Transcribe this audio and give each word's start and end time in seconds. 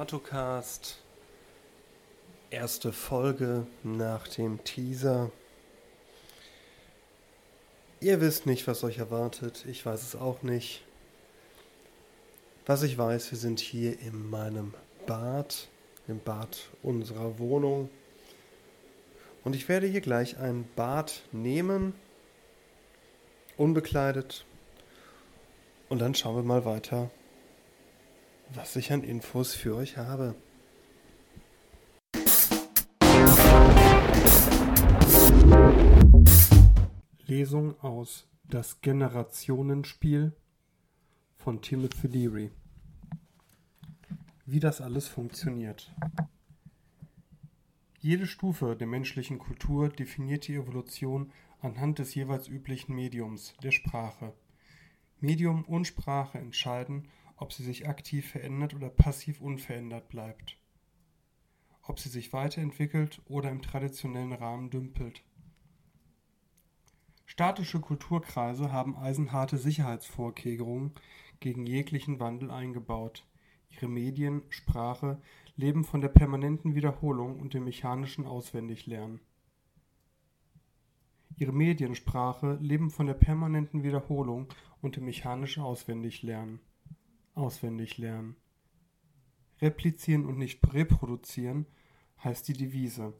Bartocast. 0.00 0.96
Erste 2.48 2.90
Folge 2.90 3.66
nach 3.82 4.28
dem 4.28 4.64
Teaser. 4.64 5.30
Ihr 8.00 8.22
wisst 8.22 8.46
nicht, 8.46 8.66
was 8.66 8.82
euch 8.82 8.96
erwartet. 8.96 9.66
Ich 9.68 9.84
weiß 9.84 10.02
es 10.02 10.16
auch 10.16 10.42
nicht. 10.42 10.82
Was 12.64 12.82
ich 12.82 12.96
weiß, 12.96 13.30
wir 13.30 13.36
sind 13.36 13.60
hier 13.60 14.00
in 14.00 14.30
meinem 14.30 14.72
Bad, 15.04 15.68
im 16.08 16.18
Bad 16.18 16.70
unserer 16.82 17.38
Wohnung. 17.38 17.90
Und 19.44 19.54
ich 19.54 19.68
werde 19.68 19.86
hier 19.86 20.00
gleich 20.00 20.38
ein 20.38 20.66
Bad 20.76 21.24
nehmen, 21.30 21.92
unbekleidet. 23.58 24.46
Und 25.90 25.98
dann 25.98 26.14
schauen 26.14 26.36
wir 26.36 26.42
mal 26.42 26.64
weiter, 26.64 27.10
was 28.54 28.76
ich 28.76 28.92
an 28.92 29.02
Infos 29.02 29.54
für 29.54 29.76
euch 29.76 29.96
habe. 29.96 30.34
Lesung 37.26 37.78
aus 37.80 38.28
Das 38.44 38.80
Generationenspiel 38.80 40.32
von 41.36 41.62
Timothy 41.62 42.08
Leary. 42.08 42.50
Wie 44.46 44.58
das 44.58 44.80
alles 44.80 45.06
funktioniert. 45.06 45.92
Jede 48.00 48.26
Stufe 48.26 48.74
der 48.74 48.88
menschlichen 48.88 49.38
Kultur 49.38 49.90
definiert 49.90 50.48
die 50.48 50.54
Evolution 50.54 51.32
anhand 51.60 51.98
des 51.98 52.14
jeweils 52.14 52.48
üblichen 52.48 52.94
Mediums, 52.94 53.54
der 53.62 53.70
Sprache. 53.70 54.32
Medium 55.20 55.64
und 55.66 55.86
Sprache 55.86 56.38
entscheiden, 56.38 57.06
ob 57.40 57.54
sie 57.54 57.64
sich 57.64 57.88
aktiv 57.88 58.30
verändert 58.30 58.74
oder 58.74 58.90
passiv 58.90 59.40
unverändert 59.40 60.08
bleibt, 60.10 60.58
ob 61.82 61.98
sie 61.98 62.10
sich 62.10 62.34
weiterentwickelt 62.34 63.22
oder 63.24 63.50
im 63.50 63.62
traditionellen 63.62 64.34
Rahmen 64.34 64.68
dümpelt. 64.68 65.24
Statische 67.24 67.80
Kulturkreise 67.80 68.72
haben 68.72 68.96
eisenharte 68.96 69.56
Sicherheitsvorkehrungen 69.56 70.92
gegen 71.40 71.64
jeglichen 71.64 72.20
Wandel 72.20 72.50
eingebaut. 72.50 73.26
Ihre 73.70 73.88
Medien, 73.88 74.42
Sprache 74.50 75.18
leben 75.56 75.84
von 75.84 76.02
der 76.02 76.08
permanenten 76.08 76.74
Wiederholung 76.74 77.40
und 77.40 77.54
dem 77.54 77.64
mechanischen 77.64 78.26
Auswendiglernen. 78.26 79.20
Ihre 81.36 81.52
Mediensprache 81.52 82.58
leben 82.60 82.90
von 82.90 83.06
der 83.06 83.14
permanenten 83.14 83.82
Wiederholung 83.82 84.48
und 84.82 84.96
dem 84.96 85.06
mechanischen 85.06 85.62
Auswendiglernen 85.62 86.60
auswendig 87.34 87.98
lernen. 87.98 88.36
Replizieren 89.60 90.24
und 90.24 90.38
nicht 90.38 90.60
reproduzieren 90.72 91.66
heißt 92.22 92.48
die 92.48 92.54
Devise. 92.54 93.14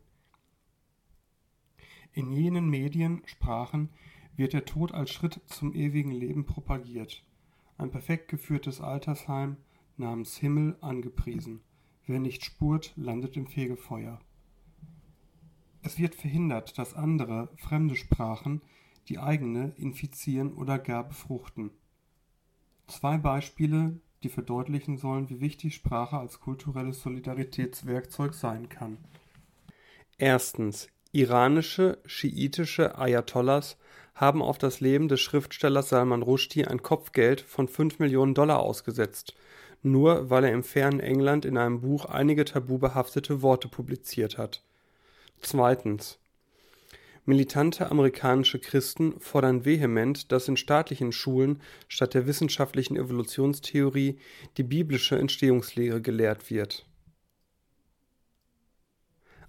In 2.13 2.33
jenen 2.33 2.69
Medien, 2.69 3.23
Sprachen, 3.27 3.91
wird 4.37 4.53
der 4.53 4.65
Tod 4.65 4.93
als 4.93 5.11
Schritt 5.11 5.41
zum 5.47 5.75
ewigen 5.75 6.11
Leben 6.11 6.47
propagiert. 6.47 7.25
Ein 7.79 7.91
perfekt 7.91 8.29
geführtes 8.29 8.81
Altersheim 8.81 9.57
namens 9.97 10.37
Himmel 10.37 10.77
angepriesen. 10.81 11.61
Wer 12.07 12.21
nicht 12.21 12.45
spurt, 12.45 12.93
landet 12.97 13.37
im 13.37 13.47
Fegefeuer. 13.47 14.19
Es 15.83 15.99
wird 15.99 16.15
verhindert, 16.15 16.79
dass 16.79 16.95
andere, 16.95 17.49
fremde 17.57 17.97
Sprachen 17.97 18.63
die 19.09 19.19
eigene 19.19 19.73
infizieren 19.77 20.53
oder 20.53 20.79
gar 20.79 21.05
befruchten. 21.05 21.71
Zwei 22.87 23.19
Beispiele, 23.19 24.01
die 24.23 24.29
verdeutlichen 24.29 24.99
sollen, 24.99 25.31
wie 25.31 25.41
wichtig 25.41 25.75
Sprache 25.75 26.19
als 26.19 26.41
kulturelles 26.41 27.01
Solidaritätswerkzeug 27.03 28.35
sein 28.35 28.69
kann. 28.69 28.99
Erstens. 30.19 30.89
Iranische, 31.13 31.99
schiitische 32.07 32.97
Ayatollahs 32.97 33.77
haben 34.15 34.43
auf 34.43 34.59
das 34.59 34.81
Leben 34.81 35.09
des 35.09 35.21
Schriftstellers 35.21 35.89
Salman 35.89 36.23
Rushdie 36.23 36.67
ein 36.67 36.83
Kopfgeld 36.83 37.41
von 37.41 37.67
5 37.67 37.99
Millionen 37.99 38.35
Dollar 38.35 38.61
ausgesetzt, 38.61 39.35
nur 39.83 40.31
weil 40.31 40.45
er 40.45 40.53
im 40.53 40.63
fernen 40.63 41.01
England 41.01 41.45
in 41.45 41.57
einem 41.57 41.81
Buch 41.81 42.05
einige 42.05 42.45
tabubehaftete 42.45 43.43
Worte 43.43 43.67
publiziert 43.67 44.39
hat. 44.39 44.63
Zweitens. 45.41 46.20
Militante 47.27 47.91
amerikanische 47.91 48.59
Christen 48.59 49.21
fordern 49.21 49.65
vehement, 49.65 50.33
dass 50.33 50.49
in 50.49 50.57
staatlichen 50.57 51.13
Schulen 51.13 51.61
statt 51.87 52.15
der 52.15 52.27
wissenschaftlichen 52.27 52.97
Evolutionstheorie 52.97 54.19
die 54.57 54.63
biblische 54.63 55.19
Entstehungslehre 55.19 56.01
gelehrt 56.01 56.51
wird. 56.51 56.87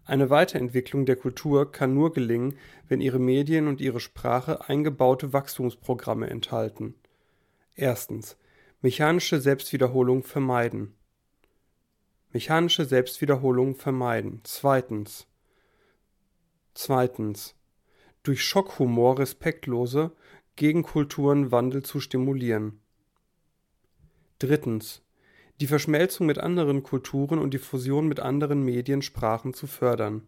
Eine 0.04 0.30
Weiterentwicklung 0.30 1.06
der 1.06 1.16
Kultur 1.16 1.72
kann 1.72 1.94
nur 1.94 2.12
gelingen, 2.12 2.58
wenn 2.90 3.00
ihre 3.00 3.20
Medien 3.20 3.68
und 3.68 3.80
ihre 3.80 4.02
Sprache 4.02 4.68
eingebaute 4.68 5.32
Wachstumsprogramme 5.32 6.30
enthalten. 6.30 6.96
Erstens. 7.76 8.38
Mechanische 8.82 9.40
Selbstwiederholung 9.40 10.24
vermeiden. 10.24 10.96
Mechanische 12.34 12.84
Selbstwiederholung 12.86 13.76
vermeiden. 13.76 14.42
Zweitens. 14.44 15.28
Zweitens 16.74 17.56
durch 18.24 18.44
Schockhumor 18.44 19.20
respektlose 19.20 20.12
Gegenkulturen 20.56 21.52
Wandel 21.52 21.84
zu 21.84 22.00
stimulieren. 22.00 22.82
Drittens. 24.40 25.02
Die 25.60 25.68
Verschmelzung 25.68 26.28
mit 26.28 26.38
anderen 26.40 26.84
Kulturen 26.84 27.40
und 27.40 27.54
die 27.54 27.60
Fusion 27.60 28.08
mit 28.08 28.20
anderen 28.20 28.64
Medien, 28.64 29.02
Sprachen 29.02 29.54
zu 29.54 29.68
fördern. 29.68 30.28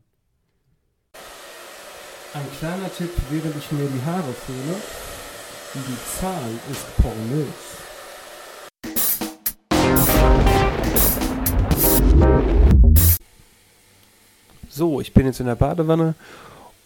Ein 2.33 2.47
kleiner 2.57 2.91
Tipp, 2.95 3.11
während 3.29 3.55
ich 3.55 3.71
mir 3.71 3.87
die 3.87 4.01
Haare 4.05 4.33
föhne. 4.33 4.75
Die 5.75 6.19
Zahl 6.19 6.51
ist 6.71 6.97
pornös. 6.97 7.47
So, 14.69 15.01
ich 15.01 15.13
bin 15.13 15.27
jetzt 15.27 15.39
in 15.39 15.45
der 15.45 15.55
Badewanne 15.55 16.15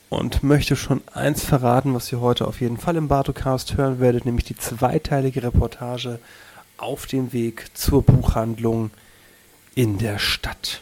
und 0.09 0.43
möchte 0.43 0.75
schon 0.75 1.01
eins 1.13 1.43
verraten, 1.43 1.93
was 1.93 2.11
ihr 2.11 2.21
heute 2.21 2.47
auf 2.47 2.61
jeden 2.61 2.77
Fall 2.77 2.95
im 2.95 3.07
Bartocast 3.07 3.77
hören 3.77 3.99
werdet, 3.99 4.25
nämlich 4.25 4.45
die 4.45 4.55
zweiteilige 4.55 5.43
Reportage 5.43 6.19
auf 6.77 7.07
dem 7.07 7.33
Weg 7.33 7.65
zur 7.73 8.03
Buchhandlung 8.03 8.91
in 9.75 9.97
der 9.97 10.19
Stadt. 10.19 10.81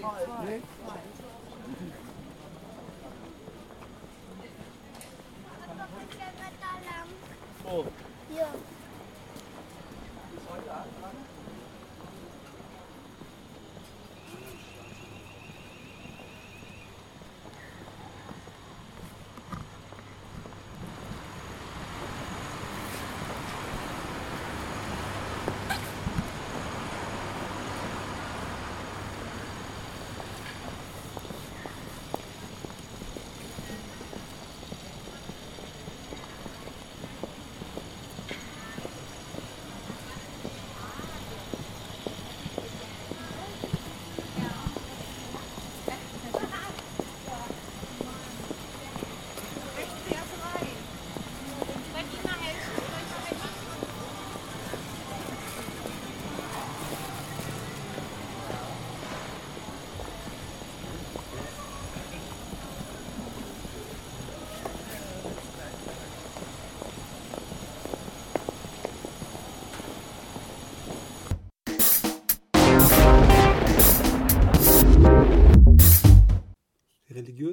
哎。 0.00 0.71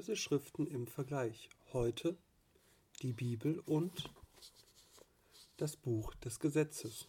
Religiöse 0.09 0.15
Schriften 0.15 0.65
im 0.65 0.87
Vergleich. 0.87 1.49
Heute 1.71 2.17
die 3.03 3.13
Bibel 3.13 3.61
und 3.67 4.09
das 5.57 5.75
Buch 5.75 6.15
des 6.15 6.39
Gesetzes. 6.39 7.07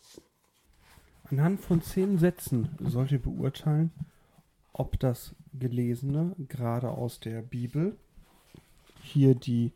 Anhand 1.25 1.61
von 1.61 1.81
zehn 1.81 2.19
Sätzen 2.19 2.69
sollt 2.79 3.12
ihr 3.12 3.23
beurteilen, 3.23 3.91
ob 4.75 5.00
das 5.00 5.35
Gelesene 5.58 6.37
gerade 6.49 6.91
aus 6.91 7.20
der 7.20 7.41
Bibel, 7.41 7.97
hier 9.02 9.35
die 9.35 9.73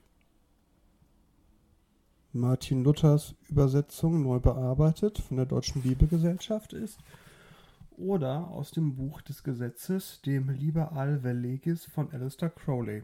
Martin 2.34 2.84
Luthers 2.84 3.34
Übersetzung 3.48 4.22
neu 4.22 4.38
bearbeitet 4.38 5.18
von 5.18 5.38
der 5.38 5.46
Deutschen 5.46 5.80
Bibelgesellschaft 5.80 6.74
ist, 6.74 6.98
oder 7.96 8.48
aus 8.48 8.70
dem 8.70 8.96
Buch 8.96 9.22
des 9.22 9.42
Gesetzes, 9.42 10.20
dem 10.22 10.50
Liber 10.50 10.92
al 10.92 11.20
Verlegis 11.20 11.84
von 11.84 12.10
Alistair 12.12 12.50
Crowley. 12.50 13.02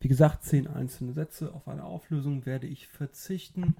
Wie 0.00 0.08
gesagt, 0.08 0.44
zehn 0.44 0.66
einzelne 0.66 1.12
Sätze. 1.12 1.54
Auf 1.54 1.68
eine 1.68 1.84
Auflösung 1.84 2.44
werde 2.44 2.66
ich 2.66 2.88
verzichten. 2.88 3.76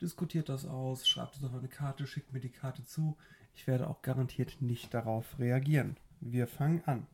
Diskutiert 0.00 0.48
das 0.48 0.66
aus, 0.66 1.06
schreibt 1.06 1.36
es 1.36 1.44
auf 1.44 1.54
eine 1.54 1.68
Karte, 1.68 2.06
schickt 2.06 2.32
mir 2.32 2.40
die 2.40 2.50
Karte 2.50 2.84
zu. 2.84 3.16
Ich 3.54 3.66
werde 3.66 3.88
auch 3.88 4.02
garantiert 4.02 4.60
nicht 4.60 4.92
darauf 4.92 5.38
reagieren. 5.38 5.96
Wir 6.20 6.46
fangen 6.46 6.82
an. 6.86 7.06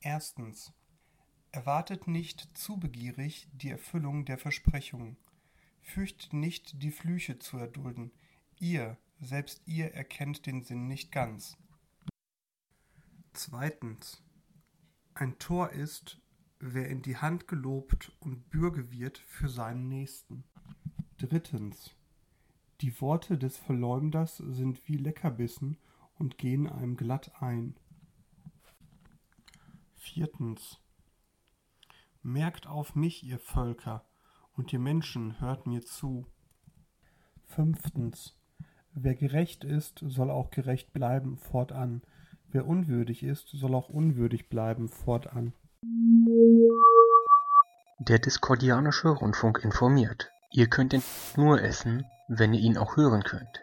Erstens. 0.00 0.72
Erwartet 1.50 2.08
nicht 2.08 2.56
zu 2.56 2.78
begierig 2.78 3.46
die 3.52 3.68
Erfüllung 3.68 4.24
der 4.24 4.38
Versprechungen. 4.38 5.18
Fürchtet 5.82 6.32
nicht, 6.32 6.82
die 6.82 6.90
Flüche 6.90 7.38
zu 7.38 7.58
erdulden. 7.58 8.10
Ihr, 8.58 8.96
selbst 9.22 9.62
ihr 9.66 9.94
erkennt 9.94 10.46
den 10.46 10.62
Sinn 10.62 10.88
nicht 10.88 11.12
ganz. 11.12 11.56
Zweitens. 13.32 14.22
Ein 15.14 15.38
Tor 15.38 15.70
ist, 15.70 16.20
wer 16.58 16.88
in 16.88 17.02
die 17.02 17.16
Hand 17.16 17.46
gelobt 17.46 18.12
und 18.18 18.50
Bürge 18.50 18.90
wird 18.90 19.18
für 19.18 19.48
seinen 19.48 19.88
Nächsten. 19.88 20.44
Drittens. 21.18 21.94
Die 22.80 23.00
Worte 23.00 23.38
des 23.38 23.58
Verleumders 23.58 24.38
sind 24.38 24.88
wie 24.88 24.96
Leckerbissen 24.96 25.78
und 26.14 26.36
gehen 26.36 26.66
einem 26.66 26.96
glatt 26.96 27.40
ein. 27.40 27.76
Viertens. 29.94 30.80
Merkt 32.22 32.66
auf 32.66 32.96
mich, 32.96 33.22
ihr 33.22 33.38
Völker, 33.38 34.04
und 34.54 34.72
ihr 34.72 34.80
Menschen 34.80 35.40
hört 35.40 35.66
mir 35.66 35.82
zu. 35.82 36.26
Fünftens. 37.46 38.36
Wer 38.94 39.14
gerecht 39.14 39.64
ist, 39.64 40.00
soll 40.06 40.30
auch 40.30 40.50
gerecht 40.50 40.92
bleiben 40.92 41.38
fortan. 41.38 42.02
Wer 42.50 42.66
unwürdig 42.66 43.22
ist, 43.22 43.48
soll 43.48 43.74
auch 43.74 43.88
unwürdig 43.88 44.50
bleiben 44.50 44.90
fortan. 44.90 45.54
Der 48.00 48.18
Diskordianische 48.18 49.08
Rundfunk 49.08 49.64
informiert. 49.64 50.30
Ihr 50.50 50.68
könnt 50.68 50.92
ihn 50.92 51.02
nur 51.36 51.62
essen, 51.62 52.04
wenn 52.28 52.52
ihr 52.52 52.60
ihn 52.60 52.76
auch 52.76 52.98
hören 52.98 53.22
könnt. 53.22 53.60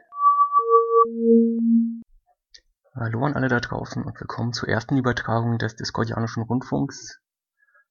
Hallo 2.96 3.24
an 3.24 3.36
alle 3.36 3.50
da 3.50 3.60
draußen 3.60 4.02
und 4.02 4.20
willkommen 4.20 4.54
zur 4.54 4.68
ersten 4.68 4.98
Übertragung 4.98 5.60
des 5.60 5.76
Discordianischen 5.76 6.42
Rundfunks. 6.42 7.20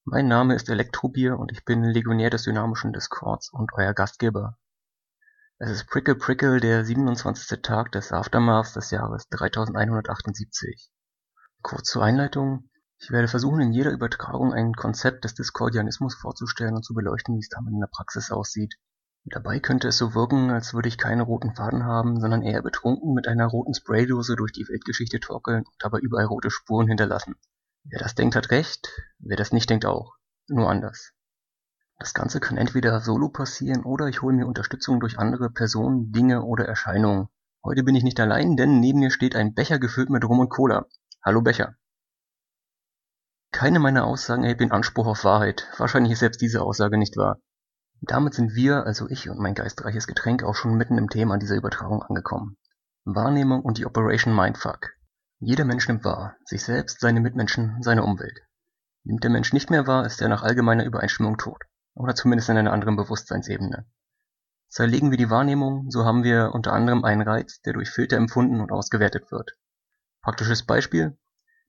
Mein 0.04 0.26
Name 0.26 0.56
ist 0.56 0.68
Elektrobier 0.68 1.38
und 1.38 1.52
ich 1.52 1.64
bin 1.64 1.84
Legionär 1.84 2.30
des 2.30 2.42
dynamischen 2.42 2.92
Discords 2.92 3.48
und 3.52 3.70
euer 3.74 3.94
Gastgeber. 3.94 4.58
Es 5.60 5.72
ist 5.72 5.88
Prickle 5.88 6.14
Prickle, 6.14 6.60
der 6.60 6.84
27. 6.84 7.62
Tag 7.62 7.90
des 7.90 8.12
Aftermaths 8.12 8.74
des 8.74 8.92
Jahres 8.92 9.28
3178. 9.30 10.88
Kurz 11.62 11.90
zur 11.90 12.04
Einleitung. 12.04 12.70
Ich 13.00 13.10
werde 13.10 13.26
versuchen, 13.26 13.60
in 13.60 13.72
jeder 13.72 13.90
Übertragung 13.90 14.52
ein 14.52 14.72
Konzept 14.74 15.24
des 15.24 15.34
Discordianismus 15.34 16.14
vorzustellen 16.14 16.76
und 16.76 16.84
zu 16.84 16.94
beleuchten, 16.94 17.34
wie 17.34 17.40
es 17.40 17.48
damit 17.48 17.72
in 17.72 17.80
der 17.80 17.88
Praxis 17.88 18.30
aussieht. 18.30 18.76
Dabei 19.24 19.58
könnte 19.58 19.88
es 19.88 19.98
so 19.98 20.14
wirken, 20.14 20.50
als 20.50 20.74
würde 20.74 20.86
ich 20.86 20.96
keine 20.96 21.24
roten 21.24 21.56
Faden 21.56 21.82
haben, 21.82 22.20
sondern 22.20 22.44
eher 22.44 22.62
betrunken 22.62 23.12
mit 23.12 23.26
einer 23.26 23.48
roten 23.48 23.74
Spraydose 23.74 24.36
durch 24.36 24.52
die 24.52 24.68
Weltgeschichte 24.68 25.18
torkeln 25.18 25.64
und 25.64 25.74
dabei 25.80 25.98
überall 25.98 26.26
rote 26.26 26.52
Spuren 26.52 26.86
hinterlassen. 26.86 27.34
Wer 27.82 27.98
das 27.98 28.14
denkt, 28.14 28.36
hat 28.36 28.52
recht, 28.52 28.88
wer 29.18 29.36
das 29.36 29.50
nicht 29.50 29.68
denkt 29.68 29.86
auch. 29.86 30.14
Nur 30.46 30.70
anders. 30.70 31.14
Das 31.98 32.14
Ganze 32.14 32.38
kann 32.38 32.56
entweder 32.56 33.00
solo 33.00 33.28
passieren 33.28 33.84
oder 33.84 34.06
ich 34.06 34.22
hole 34.22 34.34
mir 34.34 34.46
Unterstützung 34.46 35.00
durch 35.00 35.18
andere 35.18 35.50
Personen, 35.50 36.12
Dinge 36.12 36.42
oder 36.42 36.64
Erscheinungen. 36.64 37.28
Heute 37.64 37.82
bin 37.82 37.96
ich 37.96 38.04
nicht 38.04 38.20
allein, 38.20 38.56
denn 38.56 38.78
neben 38.78 39.00
mir 39.00 39.10
steht 39.10 39.34
ein 39.34 39.52
Becher 39.52 39.80
gefüllt 39.80 40.08
mit 40.08 40.24
Rum 40.24 40.38
und 40.38 40.48
Cola. 40.48 40.86
Hallo 41.24 41.42
Becher. 41.42 41.74
Keine 43.50 43.80
meiner 43.80 44.04
Aussagen 44.06 44.44
erhebt 44.44 44.60
den 44.60 44.70
Anspruch 44.70 45.08
auf 45.08 45.24
Wahrheit. 45.24 45.66
Wahrscheinlich 45.76 46.12
ist 46.12 46.20
selbst 46.20 46.40
diese 46.40 46.62
Aussage 46.62 46.98
nicht 46.98 47.16
wahr. 47.16 47.40
Damit 48.00 48.34
sind 48.34 48.54
wir, 48.54 48.86
also 48.86 49.08
ich 49.08 49.28
und 49.28 49.40
mein 49.40 49.54
geistreiches 49.54 50.06
Getränk, 50.06 50.44
auch 50.44 50.54
schon 50.54 50.76
mitten 50.76 50.98
im 50.98 51.08
Thema 51.08 51.36
dieser 51.36 51.56
Übertragung 51.56 52.02
angekommen. 52.02 52.56
Wahrnehmung 53.04 53.62
und 53.62 53.78
die 53.78 53.86
Operation 53.86 54.36
Mindfuck. 54.36 54.90
Jeder 55.40 55.64
Mensch 55.64 55.88
nimmt 55.88 56.04
wahr, 56.04 56.36
sich 56.44 56.62
selbst, 56.62 57.00
seine 57.00 57.20
Mitmenschen, 57.20 57.82
seine 57.82 58.04
Umwelt. 58.04 58.38
Nimmt 59.02 59.24
der 59.24 59.30
Mensch 59.30 59.52
nicht 59.52 59.70
mehr 59.70 59.88
wahr, 59.88 60.06
ist 60.06 60.22
er 60.22 60.28
nach 60.28 60.44
allgemeiner 60.44 60.84
Übereinstimmung 60.84 61.38
tot. 61.38 61.64
Oder 61.98 62.14
zumindest 62.14 62.48
in 62.48 62.56
einer 62.56 62.72
anderen 62.72 62.94
Bewusstseinsebene. 62.94 63.84
Zerlegen 64.68 65.10
wir 65.10 65.18
die 65.18 65.30
Wahrnehmung, 65.30 65.90
so 65.90 66.04
haben 66.04 66.22
wir 66.22 66.52
unter 66.54 66.72
anderem 66.72 67.04
einen 67.04 67.22
Reiz, 67.22 67.60
der 67.62 67.72
durch 67.72 67.90
Filter 67.90 68.16
empfunden 68.16 68.60
und 68.60 68.70
ausgewertet 68.70 69.32
wird. 69.32 69.56
Praktisches 70.22 70.64
Beispiel. 70.64 71.18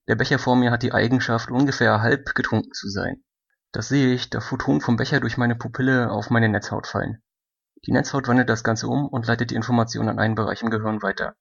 Der 0.07 0.15
Becher 0.15 0.37
vor 0.37 0.55
mir 0.55 0.69
hat 0.69 0.83
die 0.83 0.93
Eigenschaft, 0.93 1.49
ungefähr 1.49 2.01
halb 2.01 2.35
getrunken 2.35 2.73
zu 2.73 2.89
sein. 2.89 3.23
Das 3.71 3.87
sehe 3.87 4.13
ich, 4.13 4.29
da 4.29 4.39
Photonen 4.39 4.81
vom 4.81 4.97
Becher 4.97 5.19
durch 5.19 5.37
meine 5.37 5.55
Pupille 5.55 6.11
auf 6.11 6.29
meine 6.29 6.47
Netzhaut 6.47 6.85
fallen. 6.85 7.23
Die 7.87 7.91
Netzhaut 7.91 8.27
wandelt 8.27 8.49
das 8.49 8.63
Ganze 8.63 8.87
um 8.87 9.07
und 9.07 9.25
leitet 9.25 9.49
die 9.49 9.55
Information 9.55 10.09
an 10.09 10.19
einen 10.19 10.35
Bereich 10.35 10.61
im 10.61 10.69
Gehirn 10.69 11.01
weiter. 11.01 11.35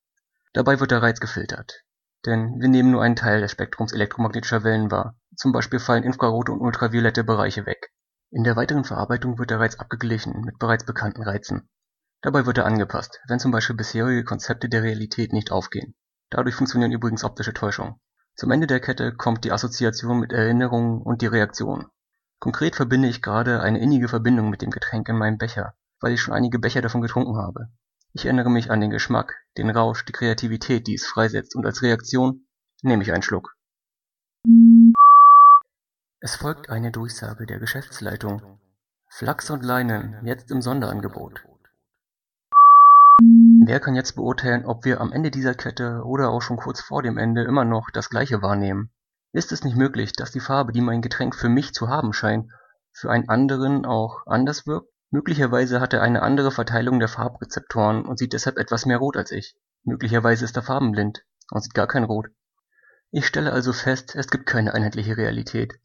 Dabei 0.55 0.81
wird 0.81 0.93
der 0.93 1.03
Reiz 1.03 1.21
gefiltert. 1.21 1.85
Denn 2.25 2.59
wir 2.59 2.69
nehmen 2.69 2.91
nur 2.91 3.03
einen 3.03 3.17
Teil 3.17 3.43
des 3.43 3.53
Spektrums 3.53 3.93
elektromagnetischer 3.93 4.65
Wellen 4.65 4.91
wahr. 4.91 5.15
Zum 5.37 5.53
Beispiel 5.53 5.79
fallen 5.79 6.05
infrarote 6.05 6.53
und 6.53 6.61
ultraviolette 6.63 7.23
Bereiche 7.23 7.67
weg. 7.67 7.93
In 8.31 8.45
der 8.45 8.57
weiteren 8.57 8.85
Verarbeitung 8.85 9.39
wird 9.39 9.49
der 9.49 9.59
Reiz 9.59 9.77
abgeglichen 9.77 10.43
mit 10.43 10.59
bereits 10.59 10.85
bekannten 10.85 11.23
Reizen. 11.23 11.67
Dabei 12.21 12.45
wird 12.45 12.59
er 12.59 12.67
angepasst, 12.67 13.21
wenn 13.27 13.39
zum 13.39 13.53
Beispiel 13.53 13.77
bisherige 13.77 14.23
Konzepte 14.23 14.69
der 14.69 14.83
Realität 14.83 15.33
nicht 15.33 15.51
aufgehen. 15.51 15.95
Dadurch 16.29 16.55
funktionieren 16.55 16.93
übrigens 16.93 17.25
optische 17.25 17.55
Täuschungen. 17.55 18.01
Zum 18.35 18.51
Ende 18.51 18.67
der 18.67 18.81
Kette 18.81 19.15
kommt 19.15 19.45
die 19.45 19.53
Assoziation 19.53 20.21
mit 20.21 20.33
Erinnerungen 20.33 21.01
und 21.01 21.23
die 21.23 21.27
Reaktion. 21.27 21.87
Konkret 22.39 22.77
verbinde 22.77 23.09
ich 23.09 23.23
gerade 23.23 23.63
eine 23.63 23.81
innige 23.81 24.09
Verbindung 24.09 24.51
mit 24.51 24.61
dem 24.61 24.71
Getränk 24.71 25.09
in 25.09 25.17
meinem 25.17 25.39
Becher, 25.39 25.75
weil 26.01 26.13
ich 26.13 26.21
schon 26.21 26.35
einige 26.35 26.59
Becher 26.59 26.83
davon 26.83 27.01
getrunken 27.01 27.37
habe. 27.37 27.69
Ich 28.13 28.27
erinnere 28.27 28.51
mich 28.51 28.71
an 28.71 28.81
den 28.81 28.91
Geschmack, 28.91 29.35
den 29.57 29.71
Rausch, 29.71 30.05
die 30.05 30.13
Kreativität, 30.13 30.87
die 30.87 30.95
es 30.95 31.07
freisetzt, 31.07 31.57
und 31.57 31.65
als 31.65 31.83
Reaktion 31.83 32.47
nehme 32.83 33.03
ich 33.03 33.13
einen 33.13 33.23
Schluck. 33.23 33.57
Es 36.21 36.35
folgt 36.35 36.69
eine 36.69 36.91
Durchsage 36.91 37.47
der 37.47 37.61
Geschäftsleitung. 37.61 38.59
Flachs 39.09 39.51
und 39.51 39.65
Leinen 39.65 40.19
jetzt 40.27 40.51
im 40.51 40.61
Sonderangebot. 40.61 41.45
Wer 43.65 43.79
kann 43.79 43.95
jetzt 43.95 44.17
beurteilen, 44.17 44.67
ob 44.67 44.85
wir 44.85 45.01
am 45.01 45.13
Ende 45.13 45.31
dieser 45.31 45.55
Kette 45.55 46.03
oder 46.05 46.31
auch 46.31 46.43
schon 46.43 46.57
kurz 46.57 46.81
vor 46.81 47.05
dem 47.05 47.19
Ende 47.19 47.45
immer 47.45 47.65
noch 47.65 47.91
das 47.93 48.11
gleiche 48.11 48.43
wahrnehmen? 48.43 48.91
Ist 49.33 49.53
es 49.53 49.63
nicht 49.63 49.77
möglich, 49.77 50.13
dass 50.13 50.33
die 50.33 50.41
Farbe, 50.41 50.73
die 50.73 50.81
mein 50.81 51.03
Getränk 51.03 51.37
für 51.37 51.49
mich 51.49 51.73
zu 51.73 51.89
haben 51.89 52.13
scheint, 52.13 52.51
für 52.93 53.13
einen 53.13 53.29
anderen 53.29 53.87
auch 53.87 54.27
anders 54.27 54.67
wirkt? 54.67 54.91
Möglicherweise 55.11 55.81
hat 55.81 55.93
er 55.93 56.03
eine 56.03 56.23
andere 56.23 56.51
Verteilung 56.51 56.99
der 56.99 57.09
Farbrezeptoren 57.09 58.05
und 58.05 58.19
sieht 58.19 58.33
deshalb 58.33 58.59
etwas 58.59 58.87
mehr 58.87 58.99
rot 58.99 59.17
als 59.17 59.31
ich. 59.31 59.55
Möglicherweise 59.85 60.45
ist 60.45 60.57
er 60.57 60.65
farbenblind 60.65 61.25
und 61.53 61.63
sieht 61.63 61.75
gar 61.75 61.87
kein 61.87 62.03
Rot. 62.03 62.27
Ich 63.13 63.25
stelle 63.25 63.53
also 63.53 63.73
fest, 63.73 64.17
es 64.17 64.27
gibt 64.27 64.47
keine 64.47 64.75
einheitliche 64.75 65.17
Realität. 65.17 65.79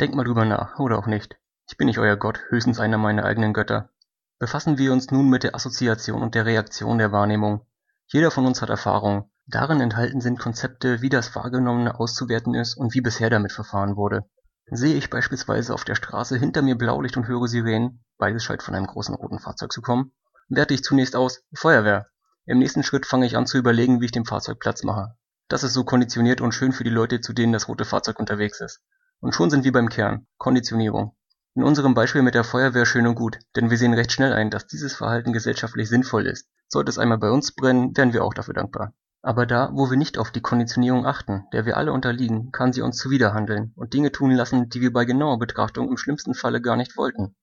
Denkt 0.00 0.16
mal 0.16 0.24
drüber 0.24 0.44
nach, 0.44 0.78
oder 0.78 0.98
auch 0.98 1.06
nicht. 1.06 1.36
Ich 1.68 1.76
bin 1.76 1.86
nicht 1.86 1.98
euer 1.98 2.16
Gott, 2.16 2.40
höchstens 2.48 2.80
einer 2.80 2.98
meiner 2.98 3.24
eigenen 3.24 3.52
Götter. 3.52 3.90
Befassen 4.38 4.78
wir 4.78 4.92
uns 4.92 5.10
nun 5.10 5.28
mit 5.28 5.42
der 5.42 5.54
Assoziation 5.54 6.22
und 6.22 6.34
der 6.34 6.46
Reaktion 6.46 6.98
der 6.98 7.12
Wahrnehmung. 7.12 7.66
Jeder 8.06 8.30
von 8.30 8.46
uns 8.46 8.62
hat 8.62 8.70
Erfahrung, 8.70 9.30
Darin 9.50 9.80
enthalten 9.80 10.20
sind 10.20 10.38
Konzepte, 10.38 11.00
wie 11.00 11.08
das 11.08 11.34
Wahrgenommene 11.34 11.98
auszuwerten 11.98 12.54
ist 12.54 12.76
und 12.76 12.92
wie 12.92 13.00
bisher 13.00 13.30
damit 13.30 13.50
verfahren 13.50 13.96
wurde. 13.96 14.28
Sehe 14.66 14.94
ich 14.94 15.08
beispielsweise 15.08 15.72
auf 15.72 15.84
der 15.84 15.94
Straße 15.94 16.36
hinter 16.36 16.60
mir 16.60 16.76
Blaulicht 16.76 17.16
und 17.16 17.26
höre 17.26 17.48
Sirenen, 17.48 18.04
beides 18.18 18.44
scheint 18.44 18.62
von 18.62 18.74
einem 18.74 18.86
großen 18.86 19.14
roten 19.14 19.38
Fahrzeug 19.38 19.72
zu 19.72 19.80
kommen, 19.80 20.12
werte 20.50 20.74
ich 20.74 20.84
zunächst 20.84 21.16
aus 21.16 21.44
Feuerwehr. 21.54 22.08
Im 22.44 22.58
nächsten 22.58 22.82
Schritt 22.82 23.06
fange 23.06 23.24
ich 23.24 23.38
an 23.38 23.46
zu 23.46 23.56
überlegen, 23.56 24.02
wie 24.02 24.04
ich 24.04 24.12
dem 24.12 24.26
Fahrzeug 24.26 24.58
Platz 24.60 24.82
mache. 24.84 25.16
Das 25.48 25.64
ist 25.64 25.72
so 25.72 25.82
konditioniert 25.82 26.42
und 26.42 26.52
schön 26.52 26.72
für 26.72 26.84
die 26.84 26.90
Leute, 26.90 27.22
zu 27.22 27.32
denen 27.32 27.54
das 27.54 27.68
rote 27.68 27.86
Fahrzeug 27.86 28.18
unterwegs 28.18 28.60
ist. 28.60 28.82
Und 29.20 29.34
schon 29.34 29.50
sind 29.50 29.64
wir 29.64 29.72
beim 29.72 29.88
Kern. 29.88 30.26
Konditionierung. 30.38 31.16
In 31.54 31.64
unserem 31.64 31.94
Beispiel 31.94 32.22
mit 32.22 32.34
der 32.34 32.44
Feuerwehr 32.44 32.86
schön 32.86 33.06
und 33.06 33.16
gut, 33.16 33.40
denn 33.56 33.68
wir 33.68 33.78
sehen 33.78 33.94
recht 33.94 34.12
schnell 34.12 34.32
ein, 34.32 34.48
dass 34.48 34.68
dieses 34.68 34.94
Verhalten 34.94 35.32
gesellschaftlich 35.32 35.88
sinnvoll 35.88 36.26
ist. 36.26 36.46
Sollte 36.68 36.90
es 36.90 36.98
einmal 36.98 37.18
bei 37.18 37.30
uns 37.30 37.52
brennen, 37.52 37.96
wären 37.96 38.12
wir 38.12 38.22
auch 38.22 38.34
dafür 38.34 38.54
dankbar. 38.54 38.94
Aber 39.22 39.44
da, 39.44 39.70
wo 39.72 39.90
wir 39.90 39.96
nicht 39.96 40.18
auf 40.18 40.30
die 40.30 40.40
Konditionierung 40.40 41.04
achten, 41.04 41.46
der 41.52 41.66
wir 41.66 41.76
alle 41.76 41.92
unterliegen, 41.92 42.52
kann 42.52 42.72
sie 42.72 42.82
uns 42.82 42.96
zuwiderhandeln 42.98 43.72
und 43.74 43.92
Dinge 43.92 44.12
tun 44.12 44.30
lassen, 44.30 44.68
die 44.68 44.80
wir 44.80 44.92
bei 44.92 45.04
genauer 45.04 45.40
Betrachtung 45.40 45.88
im 45.88 45.96
schlimmsten 45.96 46.34
Falle 46.34 46.60
gar 46.60 46.76
nicht 46.76 46.96
wollten. 46.96 47.34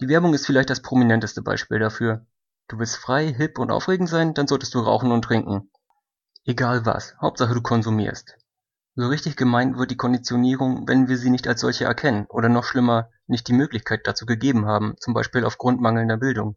Die 0.00 0.08
Werbung 0.08 0.34
ist 0.34 0.46
vielleicht 0.46 0.70
das 0.70 0.82
prominenteste 0.82 1.42
Beispiel 1.42 1.80
dafür. 1.80 2.26
Du 2.68 2.78
willst 2.78 2.96
frei, 2.96 3.32
hip 3.32 3.58
und 3.58 3.72
aufregend 3.72 4.08
sein, 4.08 4.34
dann 4.34 4.46
solltest 4.46 4.74
du 4.74 4.78
rauchen 4.78 5.10
und 5.10 5.22
trinken. 5.22 5.68
Egal 6.44 6.86
was, 6.86 7.16
Hauptsache 7.20 7.54
du 7.54 7.62
konsumierst. 7.62 8.36
So 9.00 9.06
richtig 9.06 9.36
gemeint 9.36 9.78
wird 9.78 9.92
die 9.92 9.96
Konditionierung, 9.96 10.88
wenn 10.88 11.06
wir 11.06 11.18
sie 11.18 11.30
nicht 11.30 11.46
als 11.46 11.60
solche 11.60 11.84
erkennen 11.84 12.26
oder 12.30 12.48
noch 12.48 12.64
schlimmer, 12.64 13.10
nicht 13.28 13.46
die 13.46 13.52
Möglichkeit 13.52 14.08
dazu 14.08 14.26
gegeben 14.26 14.66
haben, 14.66 14.96
zum 14.98 15.14
Beispiel 15.14 15.44
aufgrund 15.44 15.80
mangelnder 15.80 16.16
Bildung. 16.16 16.56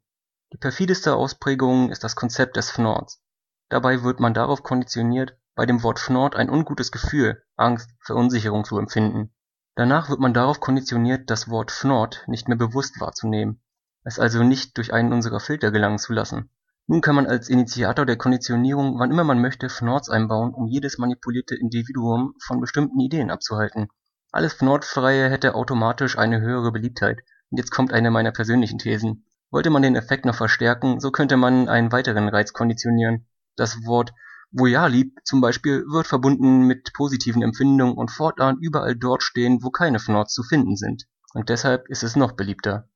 Die 0.51 0.57
perfideste 0.57 1.15
Ausprägung 1.15 1.91
ist 1.91 2.03
das 2.03 2.15
Konzept 2.15 2.57
des 2.57 2.71
Fnords. 2.71 3.21
Dabei 3.69 4.01
wird 4.01 4.19
man 4.19 4.33
darauf 4.33 4.63
konditioniert, 4.63 5.37
bei 5.53 5.67
dem 5.67 5.83
Wort 5.83 5.99
Fnord 5.99 6.35
ein 6.35 6.49
ungutes 6.49 6.91
Gefühl, 6.91 7.43
Angst, 7.57 7.91
Verunsicherung 7.99 8.63
zu 8.63 8.79
empfinden. 8.79 9.31
Danach 9.75 10.09
wird 10.09 10.19
man 10.19 10.33
darauf 10.33 10.59
konditioniert, 10.59 11.29
das 11.29 11.47
Wort 11.47 11.69
Fnord 11.69 12.23
nicht 12.25 12.47
mehr 12.47 12.57
bewusst 12.57 12.99
wahrzunehmen, 12.99 13.61
es 14.03 14.17
also 14.17 14.41
nicht 14.41 14.77
durch 14.77 14.93
einen 14.93 15.13
unserer 15.13 15.41
Filter 15.41 15.69
gelangen 15.69 15.99
zu 15.99 16.11
lassen. 16.11 16.49
Nun 16.91 16.99
kann 16.99 17.15
man 17.15 17.25
als 17.25 17.47
Initiator 17.47 18.05
der 18.05 18.17
Konditionierung 18.17 18.99
wann 18.99 19.11
immer 19.11 19.23
man 19.23 19.39
möchte 19.39 19.69
Fnords 19.69 20.09
einbauen, 20.09 20.53
um 20.53 20.67
jedes 20.67 20.97
manipulierte 20.97 21.55
Individuum 21.55 22.33
von 22.45 22.59
bestimmten 22.59 22.99
Ideen 22.99 23.31
abzuhalten. 23.31 23.87
Alles 24.33 24.51
Fnordfreie 24.51 25.29
hätte 25.29 25.55
automatisch 25.55 26.17
eine 26.17 26.41
höhere 26.41 26.73
Beliebtheit. 26.73 27.19
Und 27.49 27.59
jetzt 27.59 27.71
kommt 27.71 27.93
eine 27.93 28.11
meiner 28.11 28.33
persönlichen 28.33 28.77
Thesen. 28.77 29.25
Wollte 29.51 29.69
man 29.69 29.83
den 29.83 29.95
Effekt 29.95 30.25
noch 30.25 30.35
verstärken, 30.35 30.99
so 30.99 31.11
könnte 31.11 31.37
man 31.37 31.69
einen 31.69 31.93
weiteren 31.93 32.27
Reiz 32.27 32.51
konditionieren. 32.51 33.25
Das 33.55 33.85
Wort 33.85 34.11
Vojali 34.51 35.13
zum 35.23 35.39
Beispiel 35.39 35.85
wird 35.87 36.07
verbunden 36.07 36.67
mit 36.67 36.91
positiven 36.91 37.41
Empfindungen 37.41 37.95
und 37.95 38.11
fortan 38.11 38.57
überall 38.59 38.97
dort 38.97 39.23
stehen, 39.23 39.63
wo 39.63 39.69
keine 39.69 39.99
Fnords 39.99 40.33
zu 40.33 40.43
finden 40.43 40.75
sind. 40.75 41.05
Und 41.33 41.47
deshalb 41.47 41.87
ist 41.87 42.03
es 42.03 42.17
noch 42.17 42.33
beliebter. 42.33 42.89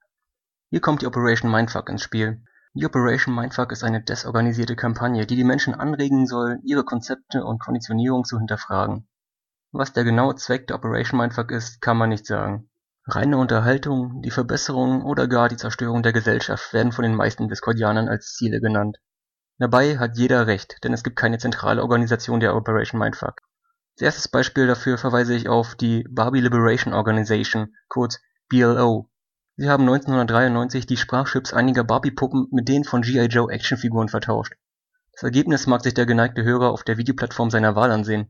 Hier 0.70 0.82
kommt 0.82 1.02
die 1.02 1.08
Operation 1.08 1.50
Mindfuck 1.50 1.88
ins 1.88 2.02
Spiel. 2.04 2.44
Die 2.78 2.86
Operation 2.86 3.34
Mindfuck 3.34 3.72
ist 3.72 3.86
eine 3.86 4.04
desorganisierte 4.04 4.76
Kampagne, 4.76 5.26
die 5.26 5.38
die 5.38 5.46
Menschen 5.46 5.74
anregen 5.74 6.28
soll, 6.28 6.60
ihre 6.66 6.84
Konzepte 6.84 7.46
und 7.46 7.62
Konditionierung 7.62 8.26
zu 8.26 8.38
hinterfragen. 8.38 9.08
Was 9.72 9.94
der 9.94 10.04
genaue 10.04 10.36
Zweck 10.36 10.68
der 10.68 10.76
Operation 10.76 11.18
Mindfuck 11.18 11.52
ist, 11.52 11.80
kann 11.80 11.96
man 11.96 12.10
nicht 12.10 12.26
sagen. 12.26 12.70
Reine 13.06 13.38
Unterhaltung, 13.38 14.22
die 14.24 14.30
Verbesserung 14.30 15.04
oder 15.06 15.30
gar 15.30 15.48
die 15.48 15.56
Zerstörung 15.56 16.04
der 16.04 16.12
Gesellschaft 16.12 16.74
werden 16.74 16.92
von 16.92 17.04
den 17.04 17.16
meisten 17.16 17.48
Discordianern 17.48 18.10
als 18.10 18.34
Ziele 18.34 18.60
genannt. 18.60 18.98
Dabei 19.58 19.98
hat 19.98 20.18
jeder 20.18 20.46
recht, 20.46 20.84
denn 20.84 20.92
es 20.92 21.04
gibt 21.04 21.16
keine 21.16 21.38
zentrale 21.38 21.82
Organisation 21.82 22.42
der 22.42 22.58
Operation 22.58 23.00
Mindfuck. 23.00 23.40
Als 23.94 24.02
erstes 24.02 24.28
Beispiel 24.28 24.68
dafür 24.68 24.98
verweise 24.98 25.34
ich 25.34 25.48
auf 25.48 25.76
die 25.76 26.06
Barbie 26.10 26.42
Liberation 26.42 26.94
Organization, 26.94 27.74
kurz 27.88 28.20
BLO, 28.50 29.10
Sie 29.58 29.70
haben 29.70 29.84
1993 29.84 30.86
die 30.86 30.98
Sprachchips 30.98 31.54
einiger 31.54 31.86
Barbie-Puppen 31.86 32.48
mit 32.52 32.68
denen 32.68 32.84
von 32.84 33.04
G.I. 33.04 33.28
Joe 33.28 33.50
Actionfiguren 33.50 34.10
vertauscht. 34.10 34.54
Das 35.14 35.24
Ergebnis 35.24 35.66
mag 35.66 35.82
sich 35.82 35.94
der 35.94 36.06
geneigte 36.06 36.44
Hörer 36.44 36.72
auf 36.72 36.84
der 36.84 36.98
Videoplattform 36.98 37.50
seiner 37.50 37.74
Wahl 37.74 37.90
ansehen. 37.92 38.30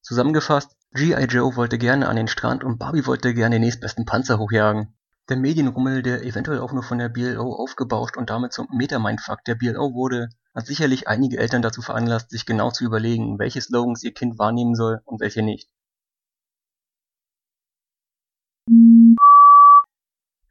Zusammengefasst, 0.00 0.76
G.I. 0.92 1.24
Joe 1.24 1.56
wollte 1.56 1.76
gerne 1.76 2.08
an 2.08 2.14
den 2.14 2.28
Strand 2.28 2.62
und 2.62 2.78
Barbie 2.78 3.04
wollte 3.06 3.34
gerne 3.34 3.56
den 3.56 3.62
nächstbesten 3.62 4.04
Panzer 4.04 4.38
hochjagen. 4.38 4.94
Der 5.28 5.36
Medienrummel, 5.36 6.02
der 6.02 6.22
eventuell 6.22 6.60
auch 6.60 6.72
nur 6.72 6.84
von 6.84 6.98
der 6.98 7.08
BLO 7.08 7.52
aufgebauscht 7.52 8.16
und 8.16 8.30
damit 8.30 8.52
zum 8.52 8.68
Metamindfuck 8.72 9.42
der 9.44 9.56
BLO 9.56 9.92
wurde, 9.92 10.28
hat 10.54 10.66
sicherlich 10.66 11.08
einige 11.08 11.38
Eltern 11.38 11.62
dazu 11.62 11.82
veranlasst, 11.82 12.30
sich 12.30 12.46
genau 12.46 12.70
zu 12.70 12.84
überlegen, 12.84 13.40
welche 13.40 13.60
Slogans 13.60 14.04
ihr 14.04 14.14
Kind 14.14 14.38
wahrnehmen 14.38 14.76
soll 14.76 15.00
und 15.04 15.20
welche 15.20 15.42
nicht. 15.42 15.68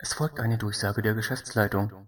Es 0.01 0.13
folgt 0.13 0.39
eine 0.39 0.57
Durchsage 0.57 1.01
der 1.01 1.13
Geschäftsleitung. 1.13 2.07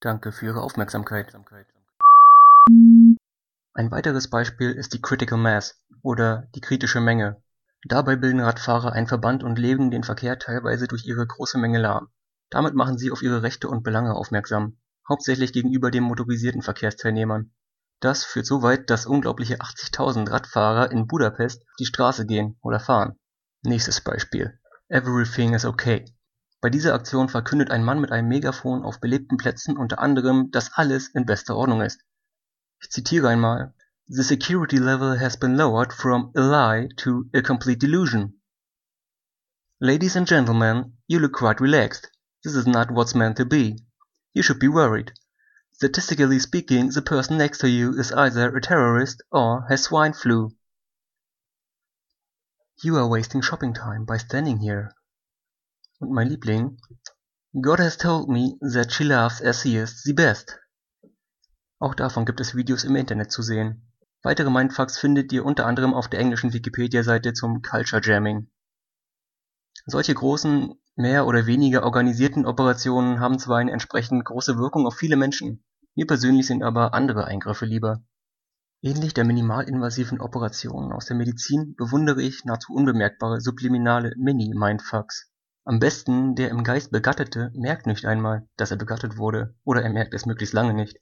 Danke 0.00 0.30
für 0.30 0.46
Ihre 0.46 0.62
Aufmerksamkeit. 0.62 1.34
Ein 3.74 3.90
weiteres 3.90 4.30
Beispiel 4.30 4.70
ist 4.70 4.92
die 4.92 5.02
Critical 5.02 5.38
Mass 5.38 5.82
oder 6.02 6.48
die 6.54 6.60
kritische 6.60 7.00
Menge. 7.00 7.42
Dabei 7.82 8.14
bilden 8.14 8.38
Radfahrer 8.38 8.92
einen 8.92 9.08
Verband 9.08 9.42
und 9.42 9.58
legen 9.58 9.90
den 9.90 10.04
Verkehr 10.04 10.38
teilweise 10.38 10.86
durch 10.86 11.04
ihre 11.04 11.26
große 11.26 11.58
Menge 11.58 11.80
lahm. 11.80 12.10
Damit 12.48 12.74
machen 12.74 12.96
sie 12.96 13.10
auf 13.10 13.22
ihre 13.22 13.42
Rechte 13.42 13.68
und 13.68 13.82
Belange 13.82 14.14
aufmerksam, 14.14 14.78
hauptsächlich 15.08 15.52
gegenüber 15.52 15.90
den 15.90 16.04
motorisierten 16.04 16.62
Verkehrsteilnehmern. 16.62 17.50
Das 18.00 18.24
führt 18.24 18.46
so 18.46 18.62
weit, 18.62 18.90
dass 18.90 19.06
unglaubliche 19.06 19.58
80.000 19.58 20.30
Radfahrer 20.30 20.90
in 20.90 21.06
Budapest 21.06 21.64
die 21.78 21.86
Straße 21.86 22.26
gehen 22.26 22.56
oder 22.60 22.80
fahren. 22.80 23.18
Nächstes 23.62 24.00
Beispiel: 24.02 24.58
Everything 24.88 25.54
is 25.54 25.64
okay. 25.64 26.04
Bei 26.60 26.70
dieser 26.70 26.94
Aktion 26.94 27.28
verkündet 27.28 27.70
ein 27.70 27.84
Mann 27.84 28.00
mit 28.00 28.10
einem 28.12 28.28
Megafon 28.28 28.84
auf 28.84 29.00
belebten 29.00 29.36
Plätzen 29.36 29.76
unter 29.76 29.98
anderem, 29.98 30.50
dass 30.50 30.72
alles 30.74 31.08
in 31.08 31.26
bester 31.26 31.56
Ordnung 31.56 31.82
ist. 31.82 32.00
Ich 32.82 32.90
zitiere 32.90 33.28
einmal: 33.28 33.74
The 34.06 34.22
security 34.22 34.76
level 34.76 35.18
has 35.18 35.38
been 35.38 35.56
lowered 35.56 35.92
from 35.92 36.30
a 36.36 36.40
lie 36.40 36.88
to 36.96 37.24
a 37.34 37.40
complete 37.40 37.78
delusion. 37.78 38.40
Ladies 39.80 40.16
and 40.16 40.28
gentlemen, 40.28 40.98
you 41.06 41.18
look 41.18 41.32
quite 41.32 41.62
relaxed. 41.62 42.10
This 42.42 42.54
is 42.54 42.66
not 42.66 42.90
what's 42.90 43.14
meant 43.14 43.38
to 43.38 43.46
be. 43.46 43.76
You 44.34 44.42
should 44.42 44.58
be 44.58 44.68
worried. 44.68 45.12
Statistically 45.84 46.38
speaking, 46.38 46.88
the 46.88 47.02
person 47.02 47.36
next 47.36 47.58
to 47.58 47.68
you 47.68 47.92
is 47.98 48.10
either 48.10 48.56
a 48.56 48.58
terrorist 48.58 49.20
or 49.30 49.66
has 49.68 49.82
swine 49.82 50.14
flu. 50.14 50.56
You 52.82 52.96
are 52.96 53.06
wasting 53.06 53.42
shopping 53.42 53.74
time 53.74 54.06
by 54.06 54.16
standing 54.16 54.60
here. 54.60 54.94
Und 56.00 56.10
mein 56.10 56.30
Liebling, 56.30 56.78
God 57.60 57.80
has 57.80 57.98
told 57.98 58.30
me 58.30 58.56
that 58.62 58.92
she 58.92 59.04
loves 59.04 59.42
essayists 59.42 60.04
the 60.04 60.14
best. 60.14 60.58
Auch 61.80 61.94
davon 61.94 62.24
gibt 62.24 62.40
es 62.40 62.54
Videos 62.54 62.84
im 62.84 62.96
Internet 62.96 63.30
zu 63.30 63.42
sehen. 63.42 63.82
Weitere 64.22 64.48
Mindfucks 64.48 64.96
findet 64.96 65.34
ihr 65.34 65.44
unter 65.44 65.66
anderem 65.66 65.92
auf 65.92 66.08
der 66.08 66.20
englischen 66.20 66.54
Wikipedia-Seite 66.54 67.34
zum 67.34 67.60
Culture 67.60 68.00
Jamming. 68.02 68.50
Solche 69.84 70.14
großen 70.14 70.80
Mehr 70.96 71.26
oder 71.26 71.46
weniger 71.46 71.82
organisierten 71.82 72.46
Operationen 72.46 73.18
haben 73.18 73.40
zwar 73.40 73.58
eine 73.58 73.72
entsprechend 73.72 74.24
große 74.24 74.56
Wirkung 74.56 74.86
auf 74.86 74.94
viele 74.94 75.16
Menschen, 75.16 75.64
mir 75.94 76.06
persönlich 76.06 76.46
sind 76.46 76.62
aber 76.62 76.94
andere 76.94 77.26
Eingriffe 77.26 77.66
lieber. 77.66 78.02
Ähnlich 78.82 79.14
der 79.14 79.24
minimalinvasiven 79.24 80.20
Operationen 80.20 80.92
aus 80.92 81.06
der 81.06 81.16
Medizin 81.16 81.74
bewundere 81.76 82.22
ich 82.22 82.44
nahezu 82.44 82.74
unbemerkbare 82.74 83.40
subliminale 83.40 84.12
Mini-Mindfucks. 84.16 85.30
Am 85.64 85.78
besten 85.78 86.34
der 86.34 86.50
im 86.50 86.62
Geist 86.64 86.90
Begattete 86.90 87.50
merkt 87.54 87.86
nicht 87.86 88.04
einmal, 88.04 88.46
dass 88.58 88.70
er 88.70 88.76
begattet 88.76 89.16
wurde, 89.16 89.54
oder 89.64 89.82
er 89.82 89.90
merkt 89.90 90.12
es 90.12 90.26
möglichst 90.26 90.52
lange 90.52 90.74
nicht. 90.74 90.98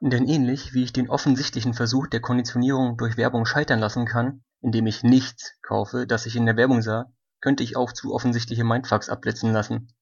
Denn 0.00 0.26
ähnlich 0.26 0.72
wie 0.72 0.84
ich 0.84 0.94
den 0.94 1.10
offensichtlichen 1.10 1.74
Versuch 1.74 2.06
der 2.06 2.20
Konditionierung 2.20 2.96
durch 2.96 3.18
Werbung 3.18 3.44
scheitern 3.44 3.80
lassen 3.80 4.06
kann, 4.06 4.42
indem 4.62 4.86
ich 4.86 5.02
nichts 5.02 5.52
kaufe, 5.60 6.06
das 6.06 6.24
ich 6.24 6.36
in 6.36 6.46
der 6.46 6.56
Werbung 6.56 6.80
sah, 6.80 7.12
könnte 7.42 7.62
ich 7.62 7.76
auch 7.76 7.92
zu 7.92 8.14
offensichtliche 8.14 8.64
Mindfucks 8.64 9.10
abblitzen 9.10 9.52
lassen. 9.52 9.92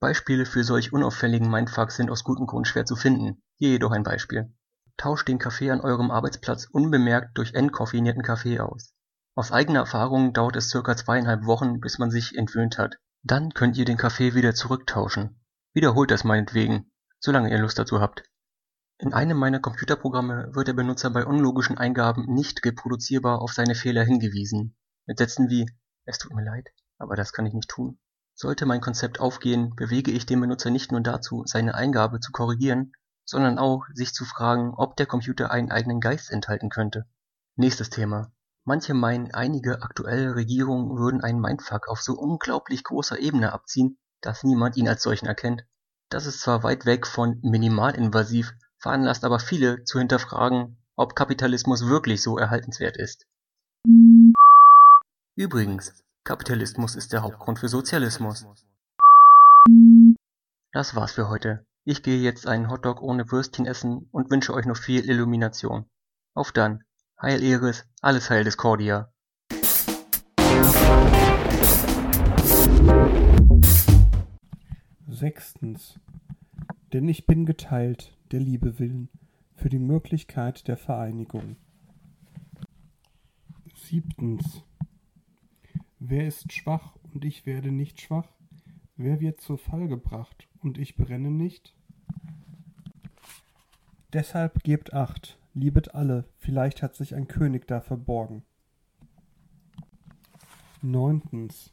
Beispiele 0.00 0.46
für 0.46 0.62
solch 0.62 0.92
unauffälligen 0.92 1.50
Mindfucks 1.50 1.96
sind 1.96 2.10
aus 2.10 2.22
gutem 2.22 2.46
Grund 2.46 2.68
schwer 2.68 2.84
zu 2.84 2.94
finden. 2.94 3.42
Hier 3.56 3.70
jedoch 3.70 3.90
ein 3.90 4.04
Beispiel. 4.04 4.54
Tauscht 4.96 5.26
den 5.26 5.38
Kaffee 5.38 5.70
an 5.70 5.80
eurem 5.80 6.10
Arbeitsplatz 6.10 6.66
unbemerkt 6.70 7.36
durch 7.36 7.54
entkoffinierten 7.54 8.22
Kaffee 8.22 8.60
aus. 8.60 8.94
Aus 9.34 9.52
eigener 9.52 9.80
Erfahrung 9.80 10.32
dauert 10.32 10.56
es 10.56 10.70
circa 10.70 10.96
zweieinhalb 10.96 11.46
Wochen, 11.46 11.80
bis 11.80 11.98
man 11.98 12.10
sich 12.10 12.36
entwöhnt 12.36 12.78
hat. 12.78 12.96
Dann 13.22 13.50
könnt 13.50 13.76
ihr 13.76 13.84
den 13.84 13.96
Kaffee 13.96 14.34
wieder 14.34 14.54
zurücktauschen. 14.54 15.40
Wiederholt 15.74 16.10
das 16.10 16.24
meinetwegen, 16.24 16.90
solange 17.20 17.50
ihr 17.50 17.58
Lust 17.58 17.78
dazu 17.78 18.00
habt. 18.00 18.22
In 18.98 19.12
einem 19.12 19.36
meiner 19.36 19.60
Computerprogramme 19.60 20.54
wird 20.54 20.66
der 20.66 20.72
Benutzer 20.72 21.10
bei 21.10 21.24
unlogischen 21.24 21.78
Eingaben 21.78 22.24
nicht 22.26 22.64
reproduzierbar 22.64 23.40
auf 23.40 23.52
seine 23.52 23.76
Fehler 23.76 24.04
hingewiesen. 24.04 24.76
Mit 25.06 25.18
Sätzen 25.18 25.48
wie 25.50 25.70
Es 26.04 26.18
tut 26.18 26.34
mir 26.34 26.44
leid, 26.44 26.68
aber 26.98 27.14
das 27.14 27.32
kann 27.32 27.46
ich 27.46 27.54
nicht 27.54 27.70
tun. 27.70 28.00
Sollte 28.40 28.66
mein 28.66 28.80
Konzept 28.80 29.18
aufgehen, 29.18 29.74
bewege 29.74 30.12
ich 30.12 30.24
den 30.24 30.40
Benutzer 30.40 30.70
nicht 30.70 30.92
nur 30.92 31.00
dazu, 31.00 31.42
seine 31.44 31.74
Eingabe 31.74 32.20
zu 32.20 32.30
korrigieren, 32.30 32.92
sondern 33.24 33.58
auch, 33.58 33.84
sich 33.94 34.14
zu 34.14 34.24
fragen, 34.24 34.74
ob 34.76 34.96
der 34.96 35.06
Computer 35.06 35.50
einen 35.50 35.72
eigenen 35.72 35.98
Geist 35.98 36.30
enthalten 36.30 36.68
könnte. 36.68 37.04
Nächstes 37.56 37.90
Thema. 37.90 38.32
Manche 38.64 38.94
meinen, 38.94 39.34
einige 39.34 39.82
aktuelle 39.82 40.36
Regierungen 40.36 40.96
würden 40.96 41.20
einen 41.20 41.40
Mindfuck 41.40 41.88
auf 41.88 42.00
so 42.00 42.12
unglaublich 42.12 42.84
großer 42.84 43.18
Ebene 43.18 43.52
abziehen, 43.52 43.98
dass 44.20 44.44
niemand 44.44 44.76
ihn 44.76 44.88
als 44.88 45.02
solchen 45.02 45.26
erkennt. 45.26 45.64
Das 46.08 46.24
ist 46.24 46.40
zwar 46.40 46.62
weit 46.62 46.86
weg 46.86 47.08
von 47.08 47.40
minimalinvasiv, 47.42 48.52
veranlasst 48.78 49.24
aber 49.24 49.40
viele 49.40 49.82
zu 49.82 49.98
hinterfragen, 49.98 50.78
ob 50.94 51.16
Kapitalismus 51.16 51.88
wirklich 51.88 52.22
so 52.22 52.38
erhaltenswert 52.38 52.98
ist. 52.98 53.26
Übrigens, 55.34 55.92
Kapitalismus 56.28 56.94
ist 56.94 57.14
der 57.14 57.22
Hauptgrund 57.22 57.58
für 57.58 57.70
Sozialismus. 57.70 58.46
Das 60.74 60.94
war's 60.94 61.12
für 61.12 61.30
heute. 61.30 61.64
Ich 61.86 62.02
gehe 62.02 62.20
jetzt 62.20 62.46
einen 62.46 62.68
Hotdog 62.68 63.00
ohne 63.00 63.32
Würstchen 63.32 63.64
essen 63.64 64.10
und 64.12 64.30
wünsche 64.30 64.52
euch 64.52 64.66
noch 64.66 64.76
viel 64.76 65.08
Illumination. 65.08 65.86
Auf 66.34 66.52
dann. 66.52 66.84
Heil 67.22 67.42
Eris, 67.42 67.86
alles 68.02 68.28
Heil 68.28 68.44
Discordia. 68.44 69.10
Sechstens. 75.08 75.98
Denn 76.92 77.08
ich 77.08 77.24
bin 77.24 77.46
geteilt, 77.46 78.14
der 78.32 78.40
Liebe 78.40 78.78
willen, 78.78 79.08
für 79.56 79.70
die 79.70 79.78
Möglichkeit 79.78 80.68
der 80.68 80.76
Vereinigung. 80.76 81.56
Siebtens. 83.74 84.67
Wer 86.00 86.28
ist 86.28 86.52
schwach 86.52 86.94
und 87.12 87.24
ich 87.24 87.44
werde 87.44 87.72
nicht 87.72 88.00
schwach? 88.00 88.28
Wer 88.96 89.18
wird 89.18 89.40
zu 89.40 89.56
Fall 89.56 89.88
gebracht 89.88 90.48
und 90.60 90.78
ich 90.78 90.96
brenne 90.96 91.30
nicht? 91.30 91.74
Deshalb 94.12 94.62
gebt 94.62 94.94
acht, 94.94 95.38
liebet 95.54 95.94
alle, 95.96 96.24
vielleicht 96.38 96.82
hat 96.82 96.94
sich 96.94 97.16
ein 97.16 97.26
König 97.26 97.66
da 97.66 97.80
verborgen. 97.80 98.44
Neuntens. 100.82 101.72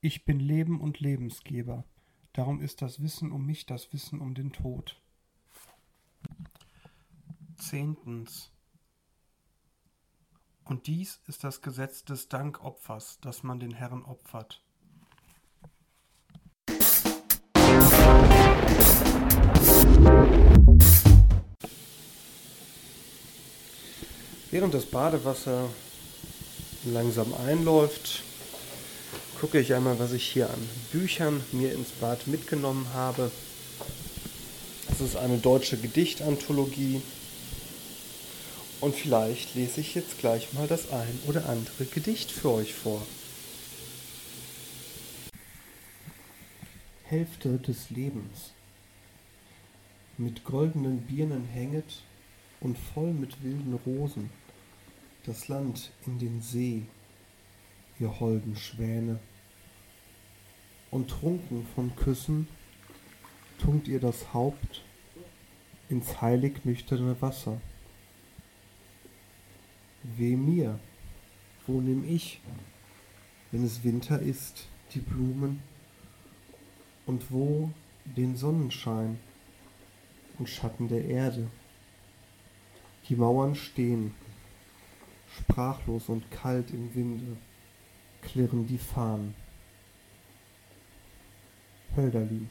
Ich 0.00 0.24
bin 0.24 0.40
Leben 0.40 0.80
und 0.80 1.00
Lebensgeber, 1.00 1.84
darum 2.32 2.62
ist 2.62 2.80
das 2.80 3.02
Wissen 3.02 3.30
um 3.30 3.44
mich 3.44 3.66
das 3.66 3.92
Wissen 3.92 4.20
um 4.20 4.34
den 4.34 4.52
Tod. 4.52 4.98
Zehntens. 7.56 8.50
Und 10.70 10.86
dies 10.86 11.18
ist 11.26 11.42
das 11.42 11.62
Gesetz 11.62 12.04
des 12.04 12.28
Dankopfers, 12.28 13.18
das 13.22 13.42
man 13.42 13.58
den 13.58 13.72
Herren 13.72 14.04
opfert. 14.04 14.62
Während 24.52 24.72
das 24.72 24.86
Badewasser 24.86 25.68
langsam 26.84 27.34
einläuft, 27.34 28.22
gucke 29.40 29.58
ich 29.58 29.74
einmal, 29.74 29.98
was 29.98 30.12
ich 30.12 30.24
hier 30.24 30.48
an 30.48 30.68
Büchern 30.92 31.42
mir 31.50 31.74
ins 31.74 31.90
Bad 31.90 32.28
mitgenommen 32.28 32.86
habe. 32.94 33.32
Das 34.86 35.00
ist 35.00 35.16
eine 35.16 35.38
deutsche 35.38 35.78
Gedichtanthologie. 35.78 37.02
Und 38.80 38.94
vielleicht 38.94 39.54
lese 39.54 39.80
ich 39.80 39.94
jetzt 39.94 40.18
gleich 40.18 40.52
mal 40.54 40.66
das 40.66 40.90
ein 40.90 41.18
oder 41.26 41.48
andere 41.48 41.84
Gedicht 41.84 42.30
für 42.30 42.50
euch 42.52 42.74
vor. 42.74 43.06
Hälfte 47.04 47.58
des 47.58 47.90
Lebens. 47.90 48.52
Mit 50.16 50.44
goldenen 50.44 51.02
Birnen 51.02 51.44
hänget 51.46 52.02
und 52.60 52.78
voll 52.78 53.12
mit 53.12 53.42
wilden 53.42 53.78
Rosen 53.84 54.30
das 55.26 55.48
Land 55.48 55.90
in 56.06 56.18
den 56.18 56.40
See, 56.40 56.82
ihr 57.98 58.20
holden 58.20 58.56
Schwäne. 58.56 59.18
Und 60.90 61.08
trunken 61.08 61.66
von 61.74 61.94
Küssen 61.94 62.48
tunkt 63.58 63.86
ihr 63.86 64.00
das 64.00 64.32
Haupt 64.32 64.82
ins 65.88 66.20
heilig 66.20 66.64
nüchterne 66.64 67.20
Wasser. 67.20 67.60
Weh 70.02 70.36
mir, 70.36 70.78
wo 71.66 71.80
nimm 71.80 72.04
ich, 72.08 72.40
wenn 73.50 73.64
es 73.64 73.84
Winter 73.84 74.20
ist, 74.20 74.66
die 74.94 75.00
Blumen 75.00 75.62
und 77.06 77.30
wo 77.30 77.70
den 78.04 78.36
Sonnenschein 78.36 79.18
und 80.38 80.48
Schatten 80.48 80.88
der 80.88 81.04
Erde? 81.04 81.50
Die 83.08 83.16
Mauern 83.16 83.54
stehen, 83.54 84.14
sprachlos 85.36 86.08
und 86.08 86.30
kalt 86.30 86.70
im 86.70 86.94
Winde, 86.94 87.36
klirren 88.22 88.66
die 88.66 88.78
Fahnen. 88.78 89.34
Hölderlin. 91.96 92.48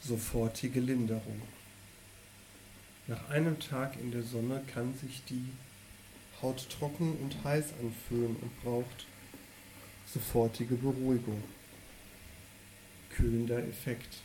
Sofortige 0.00 0.80
Linderung. 0.80 1.42
Nach 3.06 3.28
einem 3.28 3.60
Tag 3.60 3.98
in 4.00 4.12
der 4.12 4.22
Sonne 4.22 4.62
kann 4.72 4.94
sich 4.94 5.22
die 5.28 5.52
Haut 6.40 6.66
trocken 6.70 7.16
und 7.18 7.44
heiß 7.44 7.74
anfühlen 7.80 8.36
und 8.36 8.62
braucht 8.62 9.06
sofortige 10.06 10.76
Beruhigung. 10.76 11.42
Kühlender 13.10 13.58
Effekt. 13.58 14.22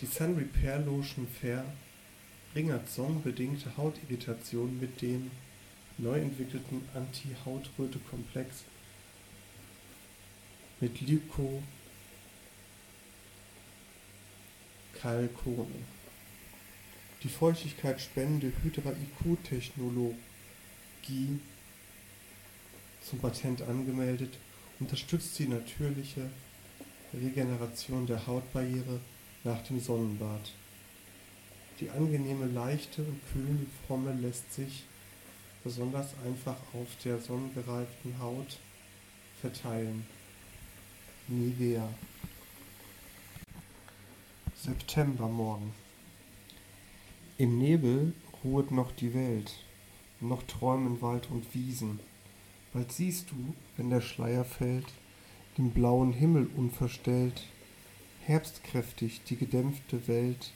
Die 0.00 0.06
Sun 0.06 0.36
Repair 0.36 0.80
Lotion 0.80 1.28
Fair 1.28 1.64
ringert 2.56 2.88
sonnenbedingte 2.90 3.76
Hautirritation 3.76 4.80
mit 4.80 5.00
dem 5.00 5.30
neu 5.96 6.18
entwickelten 6.18 6.82
Anti-Hautröte-Komplex 6.92 8.64
mit 10.80 11.00
Lyco 11.02 11.62
Kalkone. 15.02 15.84
Die 17.24 17.28
Feuchtigkeit 17.28 18.00
spendende 18.00 18.52
Hydra-IQ-Technologie 18.62 20.14
zum 23.04 23.18
Patent 23.18 23.62
angemeldet 23.62 24.38
unterstützt 24.78 25.36
die 25.40 25.48
natürliche 25.48 26.30
Regeneration 27.12 28.06
der 28.06 28.28
Hautbarriere 28.28 29.00
nach 29.42 29.60
dem 29.64 29.80
Sonnenbad. 29.80 30.52
Die 31.80 31.90
angenehme, 31.90 32.46
leichte 32.46 33.02
und 33.02 33.20
kühlende 33.32 33.66
Fromme 33.84 34.12
lässt 34.12 34.54
sich 34.54 34.84
besonders 35.64 36.14
einfach 36.24 36.58
auf 36.74 36.86
der 37.04 37.18
sonnengereiften 37.18 38.20
Haut 38.20 38.60
verteilen. 39.40 40.06
Nivea. 41.26 41.88
Septembermorgen. 44.62 45.72
Im 47.36 47.58
Nebel 47.58 48.12
ruhet 48.44 48.70
noch 48.70 48.92
die 48.92 49.12
Welt, 49.12 49.52
noch 50.20 50.44
träumen 50.44 51.02
Wald 51.02 51.28
und 51.32 51.52
Wiesen. 51.52 51.98
Bald 52.72 52.92
siehst 52.92 53.32
du, 53.32 53.56
wenn 53.76 53.90
der 53.90 54.00
Schleier 54.00 54.44
fällt, 54.44 54.86
den 55.58 55.72
blauen 55.72 56.12
Himmel 56.12 56.48
unverstellt, 56.56 57.42
herbstkräftig 58.20 59.22
die 59.24 59.34
gedämpfte 59.34 60.06
Welt 60.06 60.52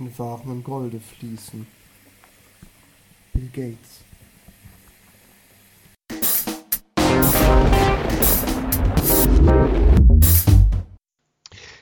in 0.00 0.18
warmem 0.18 0.64
Golde 0.64 0.98
fließen. 0.98 1.68
Bill 3.32 3.48
Gates 3.52 4.00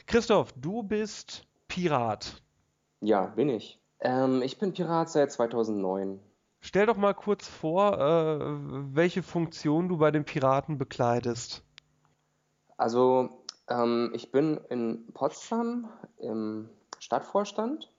Christoph, 0.06 0.52
du 0.52 0.82
bist 0.84 1.43
Pirat. 1.74 2.40
Ja, 3.00 3.26
bin 3.26 3.48
ich. 3.48 3.80
Ähm, 3.98 4.42
ich 4.42 4.60
bin 4.60 4.72
Pirat 4.72 5.10
seit 5.10 5.32
2009. 5.32 6.20
Stell 6.60 6.86
doch 6.86 6.96
mal 6.96 7.14
kurz 7.14 7.48
vor, 7.48 7.98
äh, 7.98 8.38
welche 8.94 9.24
Funktion 9.24 9.88
du 9.88 9.98
bei 9.98 10.12
den 10.12 10.24
Piraten 10.24 10.78
bekleidest. 10.78 11.64
Also, 12.76 13.28
ähm, 13.68 14.12
ich 14.14 14.30
bin 14.30 14.60
in 14.68 15.12
Potsdam 15.14 15.88
im 16.18 16.68
Stadtvorstand 17.00 17.90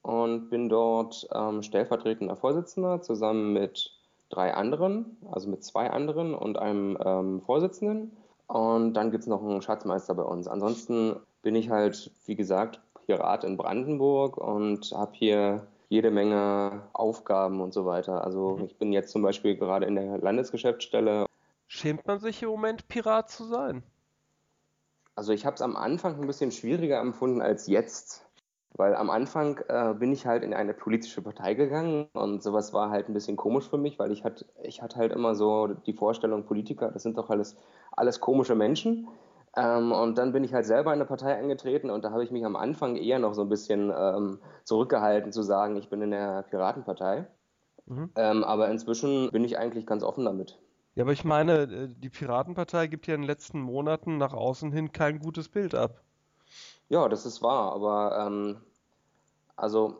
und 0.00 0.48
bin 0.48 0.70
dort 0.70 1.28
ähm, 1.34 1.62
stellvertretender 1.62 2.36
Vorsitzender 2.36 3.02
zusammen 3.02 3.52
mit 3.52 3.90
drei 4.30 4.54
anderen, 4.54 5.18
also 5.30 5.50
mit 5.50 5.62
zwei 5.62 5.90
anderen 5.90 6.34
und 6.34 6.58
einem 6.58 6.96
ähm, 7.04 7.42
Vorsitzenden. 7.42 8.16
Und 8.46 8.94
dann 8.94 9.10
gibt 9.10 9.24
es 9.24 9.28
noch 9.28 9.42
einen 9.42 9.60
Schatzmeister 9.60 10.14
bei 10.14 10.22
uns. 10.22 10.48
Ansonsten 10.48 11.16
bin 11.42 11.54
ich 11.56 11.68
halt, 11.68 12.10
wie 12.24 12.36
gesagt, 12.36 12.80
Pirat 13.12 13.44
in 13.44 13.58
Brandenburg 13.58 14.38
und 14.38 14.90
habe 14.92 15.12
hier 15.14 15.66
jede 15.90 16.10
Menge 16.10 16.82
Aufgaben 16.94 17.60
und 17.60 17.74
so 17.74 17.84
weiter. 17.84 18.24
Also 18.24 18.56
mhm. 18.56 18.64
ich 18.64 18.78
bin 18.78 18.92
jetzt 18.92 19.12
zum 19.12 19.20
Beispiel 19.20 19.56
gerade 19.56 19.84
in 19.84 19.96
der 19.96 20.18
Landesgeschäftsstelle. 20.18 21.26
Schämt 21.66 22.06
man 22.06 22.18
sich 22.20 22.42
im 22.42 22.48
Moment 22.48 22.88
Pirat 22.88 23.30
zu 23.30 23.44
sein? 23.44 23.82
Also 25.14 25.34
ich 25.34 25.44
habe 25.44 25.54
es 25.54 25.60
am 25.60 25.76
Anfang 25.76 26.18
ein 26.18 26.26
bisschen 26.26 26.52
schwieriger 26.52 27.00
empfunden 27.00 27.42
als 27.42 27.66
jetzt, 27.66 28.24
weil 28.74 28.94
am 28.94 29.10
Anfang 29.10 29.60
äh, 29.68 29.92
bin 29.92 30.10
ich 30.10 30.24
halt 30.24 30.42
in 30.42 30.54
eine 30.54 30.72
politische 30.72 31.20
Partei 31.20 31.52
gegangen 31.52 32.08
und 32.14 32.42
sowas 32.42 32.72
war 32.72 32.88
halt 32.88 33.10
ein 33.10 33.14
bisschen 33.14 33.36
komisch 33.36 33.68
für 33.68 33.76
mich, 33.76 33.98
weil 33.98 34.10
ich 34.10 34.24
hatte 34.24 34.46
ich 34.62 34.80
hatte 34.80 34.96
halt 34.96 35.12
immer 35.12 35.34
so 35.34 35.66
die 35.66 35.92
Vorstellung, 35.92 36.44
Politiker, 36.44 36.90
das 36.90 37.02
sind 37.02 37.18
doch 37.18 37.28
alles, 37.28 37.56
alles 37.90 38.20
komische 38.20 38.54
Menschen. 38.54 39.08
Ähm, 39.56 39.92
und 39.92 40.16
dann 40.16 40.32
bin 40.32 40.44
ich 40.44 40.54
halt 40.54 40.64
selber 40.64 40.92
in 40.92 41.00
eine 41.00 41.04
Partei 41.04 41.34
eingetreten 41.34 41.90
und 41.90 42.04
da 42.04 42.10
habe 42.10 42.24
ich 42.24 42.30
mich 42.30 42.44
am 42.44 42.56
Anfang 42.56 42.96
eher 42.96 43.18
noch 43.18 43.34
so 43.34 43.42
ein 43.42 43.48
bisschen 43.48 43.92
ähm, 43.94 44.38
zurückgehalten 44.64 45.30
zu 45.32 45.42
sagen, 45.42 45.76
ich 45.76 45.90
bin 45.90 46.00
in 46.00 46.10
der 46.10 46.42
Piratenpartei. 46.44 47.26
Mhm. 47.86 48.10
Ähm, 48.16 48.44
aber 48.44 48.70
inzwischen 48.70 49.30
bin 49.30 49.44
ich 49.44 49.58
eigentlich 49.58 49.86
ganz 49.86 50.02
offen 50.02 50.24
damit. 50.24 50.58
Ja, 50.94 51.04
aber 51.04 51.12
ich 51.12 51.24
meine, 51.24 51.62
äh, 51.62 51.88
die 51.88 52.10
Piratenpartei 52.10 52.86
gibt 52.86 53.06
ja 53.06 53.14
in 53.14 53.22
den 53.22 53.26
letzten 53.26 53.60
Monaten 53.60 54.16
nach 54.16 54.32
außen 54.32 54.72
hin 54.72 54.92
kein 54.92 55.18
gutes 55.18 55.48
Bild 55.48 55.74
ab. 55.74 56.00
Ja, 56.88 57.08
das 57.08 57.26
ist 57.26 57.42
wahr, 57.42 57.72
aber 57.72 58.26
ähm, 58.26 58.60
also 59.56 59.96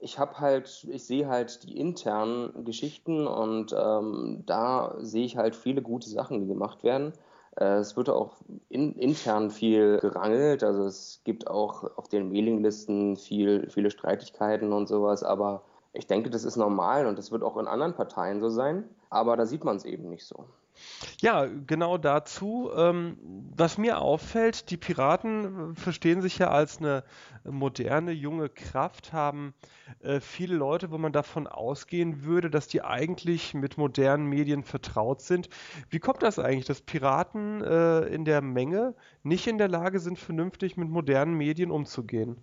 ich 0.00 0.18
habe 0.18 0.38
halt, 0.38 0.86
ich 0.88 1.04
sehe 1.04 1.28
halt 1.28 1.64
die 1.64 1.76
internen 1.76 2.64
Geschichten 2.64 3.26
und 3.26 3.74
ähm, 3.76 4.44
da 4.46 4.94
sehe 4.98 5.24
ich 5.24 5.36
halt 5.36 5.56
viele 5.56 5.82
gute 5.82 6.08
Sachen, 6.08 6.40
die 6.40 6.46
gemacht 6.46 6.84
werden. 6.84 7.12
Äh, 7.58 7.78
es 7.78 7.96
wird 7.96 8.08
auch 8.08 8.36
in, 8.68 8.94
intern 8.94 9.50
viel 9.50 9.98
gerangelt, 9.98 10.62
also 10.62 10.84
es 10.84 11.20
gibt 11.24 11.48
auch 11.48 11.96
auf 11.96 12.08
den 12.08 12.30
Mailinglisten 12.30 13.16
viel, 13.16 13.68
viele 13.70 13.90
Streitigkeiten 13.90 14.72
und 14.72 14.86
sowas, 14.86 15.22
aber 15.22 15.62
ich 15.92 16.06
denke, 16.06 16.30
das 16.30 16.44
ist 16.44 16.56
normal 16.56 17.06
und 17.06 17.18
das 17.18 17.32
wird 17.32 17.42
auch 17.42 17.56
in 17.56 17.66
anderen 17.66 17.94
Parteien 17.94 18.40
so 18.40 18.48
sein, 18.48 18.84
aber 19.10 19.36
da 19.36 19.46
sieht 19.46 19.64
man 19.64 19.76
es 19.76 19.84
eben 19.84 20.08
nicht 20.08 20.26
so. 20.26 20.44
Ja, 21.20 21.46
genau 21.46 21.98
dazu. 21.98 22.70
Ähm, 22.76 23.18
was 23.56 23.78
mir 23.78 24.00
auffällt, 24.00 24.70
die 24.70 24.76
Piraten 24.76 25.72
äh, 25.72 25.74
verstehen 25.74 26.22
sich 26.22 26.38
ja 26.38 26.50
als 26.50 26.78
eine 26.78 27.04
moderne, 27.44 28.12
junge 28.12 28.48
Kraft, 28.48 29.12
haben 29.12 29.54
äh, 30.00 30.20
viele 30.20 30.56
Leute, 30.56 30.90
wo 30.90 30.98
man 30.98 31.12
davon 31.12 31.46
ausgehen 31.46 32.24
würde, 32.24 32.50
dass 32.50 32.68
die 32.68 32.82
eigentlich 32.82 33.54
mit 33.54 33.78
modernen 33.78 34.26
Medien 34.26 34.62
vertraut 34.64 35.20
sind. 35.22 35.48
Wie 35.90 35.98
kommt 35.98 36.22
das 36.22 36.38
eigentlich, 36.38 36.66
dass 36.66 36.82
Piraten 36.82 37.62
äh, 37.62 38.00
in 38.06 38.24
der 38.24 38.40
Menge 38.42 38.94
nicht 39.22 39.46
in 39.46 39.58
der 39.58 39.68
Lage 39.68 40.00
sind, 40.00 40.18
vernünftig 40.18 40.76
mit 40.76 40.88
modernen 40.88 41.34
Medien 41.34 41.70
umzugehen? 41.70 42.42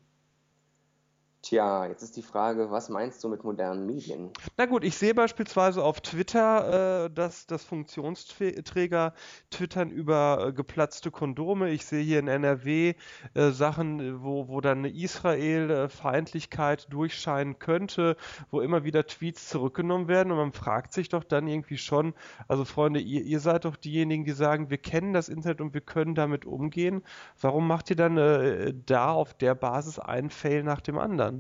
Tja, 1.46 1.86
jetzt 1.86 2.02
ist 2.02 2.18
die 2.18 2.24
Frage, 2.24 2.72
was 2.72 2.90
meinst 2.90 3.24
du 3.24 3.30
mit 3.30 3.44
modernen 3.44 3.86
Medien? 3.86 4.32
Na 4.58 4.66
gut, 4.66 4.84
ich 4.84 4.98
sehe 4.98 5.14
beispielsweise 5.14 5.84
auf 5.84 6.02
Twitter, 6.02 7.06
äh, 7.06 7.12
dass 7.12 7.46
das 7.46 7.64
Funktionsträger 7.64 9.14
twittern 9.52 9.92
über 9.92 10.48
äh, 10.48 10.54
geplatzte 10.54 11.12
Kondome. 11.12 11.70
Ich 11.70 11.86
sehe 11.86 12.02
hier 12.02 12.18
in 12.18 12.28
NRW 12.28 12.96
äh, 13.36 13.52
Sachen, 13.52 14.24
wo, 14.24 14.48
wo 14.48 14.60
dann 14.60 14.80
eine 14.80 14.90
Israel-Feindlichkeit 14.90 16.92
durchscheinen 16.92 17.60
könnte, 17.60 18.18
wo 18.50 18.60
immer 18.60 18.84
wieder 18.84 19.06
Tweets 19.06 19.48
zurückgenommen 19.48 20.08
werden. 20.08 20.32
Und 20.32 20.40
man 20.40 20.52
fragt 20.52 20.94
sich 20.94 21.10
doch 21.10 21.24
dann 21.24 21.48
irgendwie 21.48 21.78
schon, 21.78 22.16
also 22.48 22.66
Freunde, 22.66 23.02
ihr, 23.02 23.22
ihr 23.22 23.40
seid 23.40 23.66
doch 23.66 23.76
diejenigen, 23.76 24.26
die 24.26 24.32
sagen, 24.32 24.72
wir 24.72 24.80
kennen 24.80 25.14
das 25.14 25.30
Internet 25.30 25.62
und 25.62 25.76
wir 25.76 25.82
können 25.82 26.16
damit 26.16 26.46
umgehen. 26.46 27.04
Warum 27.40 27.68
macht 27.68 27.92
ihr 27.92 27.96
dann 27.96 28.18
äh, 28.18 28.74
da 28.88 29.12
auf 29.12 29.36
der 29.36 29.54
Basis 29.54 30.00
einen 30.00 30.32
Fail 30.32 30.64
nach 30.64 30.82
dem 30.82 30.98
anderen? 30.98 31.36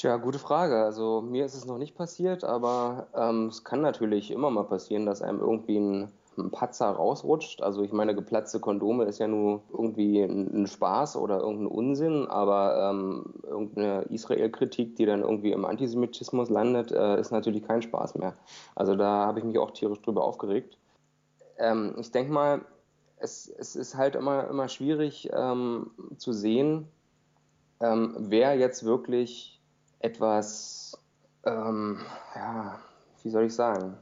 Tja, 0.00 0.16
gute 0.16 0.38
Frage. 0.38 0.82
Also 0.82 1.20
mir 1.20 1.44
ist 1.44 1.54
es 1.54 1.66
noch 1.66 1.76
nicht 1.76 1.94
passiert, 1.94 2.42
aber 2.42 3.08
ähm, 3.14 3.48
es 3.48 3.64
kann 3.64 3.82
natürlich 3.82 4.30
immer 4.30 4.48
mal 4.48 4.64
passieren, 4.64 5.04
dass 5.04 5.20
einem 5.20 5.40
irgendwie 5.40 5.76
ein, 5.76 6.08
ein 6.38 6.50
Patzer 6.50 6.86
rausrutscht. 6.86 7.60
Also 7.60 7.82
ich 7.82 7.92
meine, 7.92 8.14
geplatzte 8.14 8.60
Kondome 8.60 9.04
ist 9.04 9.18
ja 9.18 9.28
nur 9.28 9.60
irgendwie 9.70 10.22
ein, 10.22 10.62
ein 10.62 10.66
Spaß 10.66 11.16
oder 11.16 11.40
irgendein 11.40 11.66
Unsinn, 11.66 12.26
aber 12.28 12.90
ähm, 12.90 13.34
irgendeine 13.42 14.04
Israel-Kritik, 14.04 14.96
die 14.96 15.04
dann 15.04 15.20
irgendwie 15.20 15.52
im 15.52 15.66
Antisemitismus 15.66 16.48
landet, 16.48 16.92
äh, 16.92 17.20
ist 17.20 17.30
natürlich 17.30 17.68
kein 17.68 17.82
Spaß 17.82 18.14
mehr. 18.14 18.32
Also 18.74 18.96
da 18.96 19.26
habe 19.26 19.40
ich 19.40 19.44
mich 19.44 19.58
auch 19.58 19.72
tierisch 19.72 20.00
drüber 20.00 20.24
aufgeregt. 20.24 20.78
Ähm, 21.58 21.96
ich 21.98 22.10
denke 22.10 22.32
mal, 22.32 22.62
es, 23.18 23.52
es, 23.58 23.76
ist 23.76 23.98
halt 23.98 24.16
immer, 24.16 24.48
immer 24.48 24.68
schwierig 24.68 25.28
ähm, 25.30 25.90
zu 26.16 26.32
sehen, 26.32 26.88
ähm, 27.82 28.16
wer 28.18 28.56
jetzt 28.56 28.86
wirklich 28.86 29.59
etwas, 30.00 30.98
ähm, 31.44 32.00
ja, 32.34 32.78
wie 33.22 33.30
soll 33.30 33.44
ich 33.44 33.54
sagen? 33.54 33.96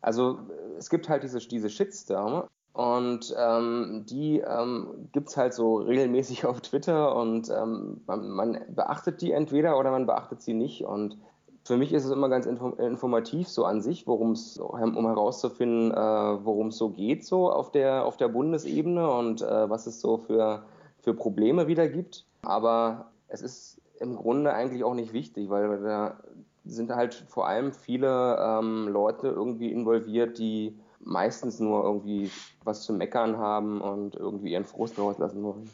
Also 0.00 0.38
es 0.78 0.90
gibt 0.90 1.08
halt 1.08 1.22
diese, 1.22 1.38
diese 1.38 1.70
Shitstorme 1.70 2.48
und 2.74 3.32
ähm, 3.38 4.04
die 4.08 4.40
ähm, 4.40 5.08
gibt 5.12 5.28
es 5.28 5.36
halt 5.36 5.54
so 5.54 5.76
regelmäßig 5.76 6.44
auf 6.44 6.60
Twitter 6.60 7.16
und 7.16 7.48
ähm, 7.48 8.02
man, 8.06 8.28
man, 8.28 8.60
beachtet 8.68 9.22
die 9.22 9.32
entweder 9.32 9.78
oder 9.78 9.92
man 9.92 10.06
beachtet 10.06 10.42
sie 10.42 10.54
nicht. 10.54 10.84
Und 10.84 11.16
für 11.64 11.76
mich 11.76 11.92
ist 11.92 12.04
es 12.04 12.10
immer 12.10 12.28
ganz 12.28 12.46
informativ 12.46 13.48
so 13.48 13.64
an 13.64 13.80
sich, 13.80 14.06
worum 14.06 14.32
es, 14.32 14.58
um 14.58 15.06
herauszufinden, 15.06 15.92
äh, 15.92 16.44
worum 16.44 16.68
es 16.68 16.76
so 16.76 16.90
geht, 16.90 17.24
so 17.24 17.50
auf 17.50 17.70
der, 17.70 18.04
auf 18.04 18.16
der 18.16 18.28
Bundesebene 18.28 19.08
und 19.08 19.40
äh, 19.40 19.70
was 19.70 19.86
es 19.86 20.00
so 20.00 20.18
für, 20.18 20.64
für 20.98 21.14
Probleme 21.14 21.68
wieder 21.68 21.88
gibt. 21.88 22.26
Aber 22.42 23.12
es 23.28 23.40
ist 23.40 23.80
im 24.00 24.16
Grunde 24.16 24.52
eigentlich 24.52 24.84
auch 24.84 24.94
nicht 24.94 25.12
wichtig, 25.12 25.48
weil 25.50 25.80
da 25.82 26.20
sind 26.64 26.90
halt 26.90 27.14
vor 27.28 27.46
allem 27.46 27.72
viele 27.72 28.38
ähm, 28.40 28.88
Leute 28.88 29.28
irgendwie 29.28 29.70
involviert, 29.70 30.38
die 30.38 30.78
meistens 31.00 31.60
nur 31.60 31.84
irgendwie 31.84 32.30
was 32.64 32.82
zu 32.82 32.92
meckern 32.92 33.36
haben 33.36 33.80
und 33.80 34.16
irgendwie 34.16 34.52
ihren 34.52 34.64
Frust 34.64 34.98
rauslassen 34.98 35.42
wollen. 35.42 35.70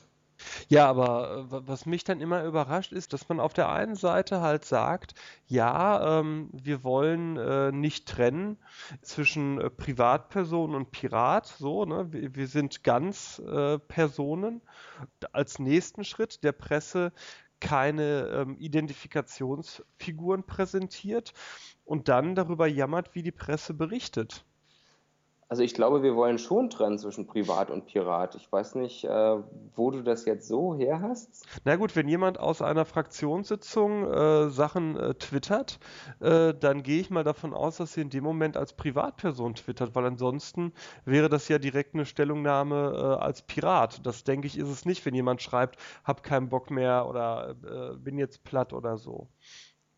Ja, 0.68 0.88
aber 0.88 1.46
äh, 1.50 1.68
was 1.68 1.86
mich 1.86 2.04
dann 2.04 2.20
immer 2.20 2.44
überrascht 2.44 2.92
ist, 2.92 3.12
dass 3.12 3.28
man 3.28 3.40
auf 3.40 3.52
der 3.52 3.68
einen 3.68 3.94
Seite 3.94 4.40
halt 4.40 4.64
sagt, 4.64 5.14
ja, 5.46 6.20
ähm, 6.20 6.48
wir 6.52 6.82
wollen 6.82 7.36
äh, 7.36 7.72
nicht 7.72 8.08
trennen 8.08 8.56
zwischen 9.02 9.60
äh, 9.60 9.70
Privatperson 9.70 10.74
und 10.74 10.90
Pirat, 10.90 11.46
so, 11.46 11.84
ne? 11.84 12.12
Wir, 12.12 12.34
wir 12.34 12.46
sind 12.46 12.84
ganz 12.84 13.40
äh, 13.40 13.78
Personen. 13.78 14.62
Als 15.32 15.58
nächsten 15.58 16.04
Schritt 16.04 16.42
der 16.44 16.52
Presse 16.52 17.12
keine 17.60 18.28
ähm, 18.28 18.56
Identifikationsfiguren 18.58 20.44
präsentiert 20.44 21.32
und 21.84 22.08
dann 22.08 22.34
darüber 22.34 22.66
jammert, 22.66 23.14
wie 23.14 23.22
die 23.22 23.32
Presse 23.32 23.74
berichtet. 23.74 24.44
Also 25.50 25.64
ich 25.64 25.74
glaube, 25.74 26.04
wir 26.04 26.14
wollen 26.14 26.38
schon 26.38 26.70
trennen 26.70 26.96
zwischen 26.96 27.26
Privat 27.26 27.72
und 27.72 27.86
Pirat. 27.86 28.36
Ich 28.36 28.52
weiß 28.52 28.76
nicht, 28.76 29.02
äh, 29.02 29.36
wo 29.74 29.90
du 29.90 30.00
das 30.04 30.24
jetzt 30.24 30.46
so 30.46 30.76
her 30.76 31.00
hast. 31.02 31.44
Na 31.64 31.74
gut, 31.74 31.96
wenn 31.96 32.06
jemand 32.06 32.38
aus 32.38 32.62
einer 32.62 32.84
Fraktionssitzung 32.84 34.12
äh, 34.12 34.50
Sachen 34.50 34.96
äh, 34.96 35.14
twittert, 35.14 35.80
äh, 36.20 36.54
dann 36.54 36.84
gehe 36.84 37.00
ich 37.00 37.10
mal 37.10 37.24
davon 37.24 37.52
aus, 37.52 37.78
dass 37.78 37.94
sie 37.94 38.02
in 38.02 38.10
dem 38.10 38.22
Moment 38.22 38.56
als 38.56 38.74
Privatperson 38.74 39.56
twittert, 39.56 39.96
weil 39.96 40.06
ansonsten 40.06 40.72
wäre 41.04 41.28
das 41.28 41.48
ja 41.48 41.58
direkt 41.58 41.94
eine 41.94 42.06
Stellungnahme 42.06 42.92
äh, 42.94 43.20
als 43.20 43.42
Pirat. 43.42 44.06
Das 44.06 44.22
denke 44.22 44.46
ich 44.46 44.56
ist 44.56 44.68
es 44.68 44.84
nicht, 44.84 45.04
wenn 45.04 45.16
jemand 45.16 45.42
schreibt, 45.42 45.80
hab 46.04 46.22
keinen 46.22 46.48
Bock 46.48 46.70
mehr 46.70 47.08
oder 47.08 47.56
äh, 47.64 47.96
bin 47.96 48.18
jetzt 48.18 48.44
platt 48.44 48.72
oder 48.72 48.98
so. 48.98 49.26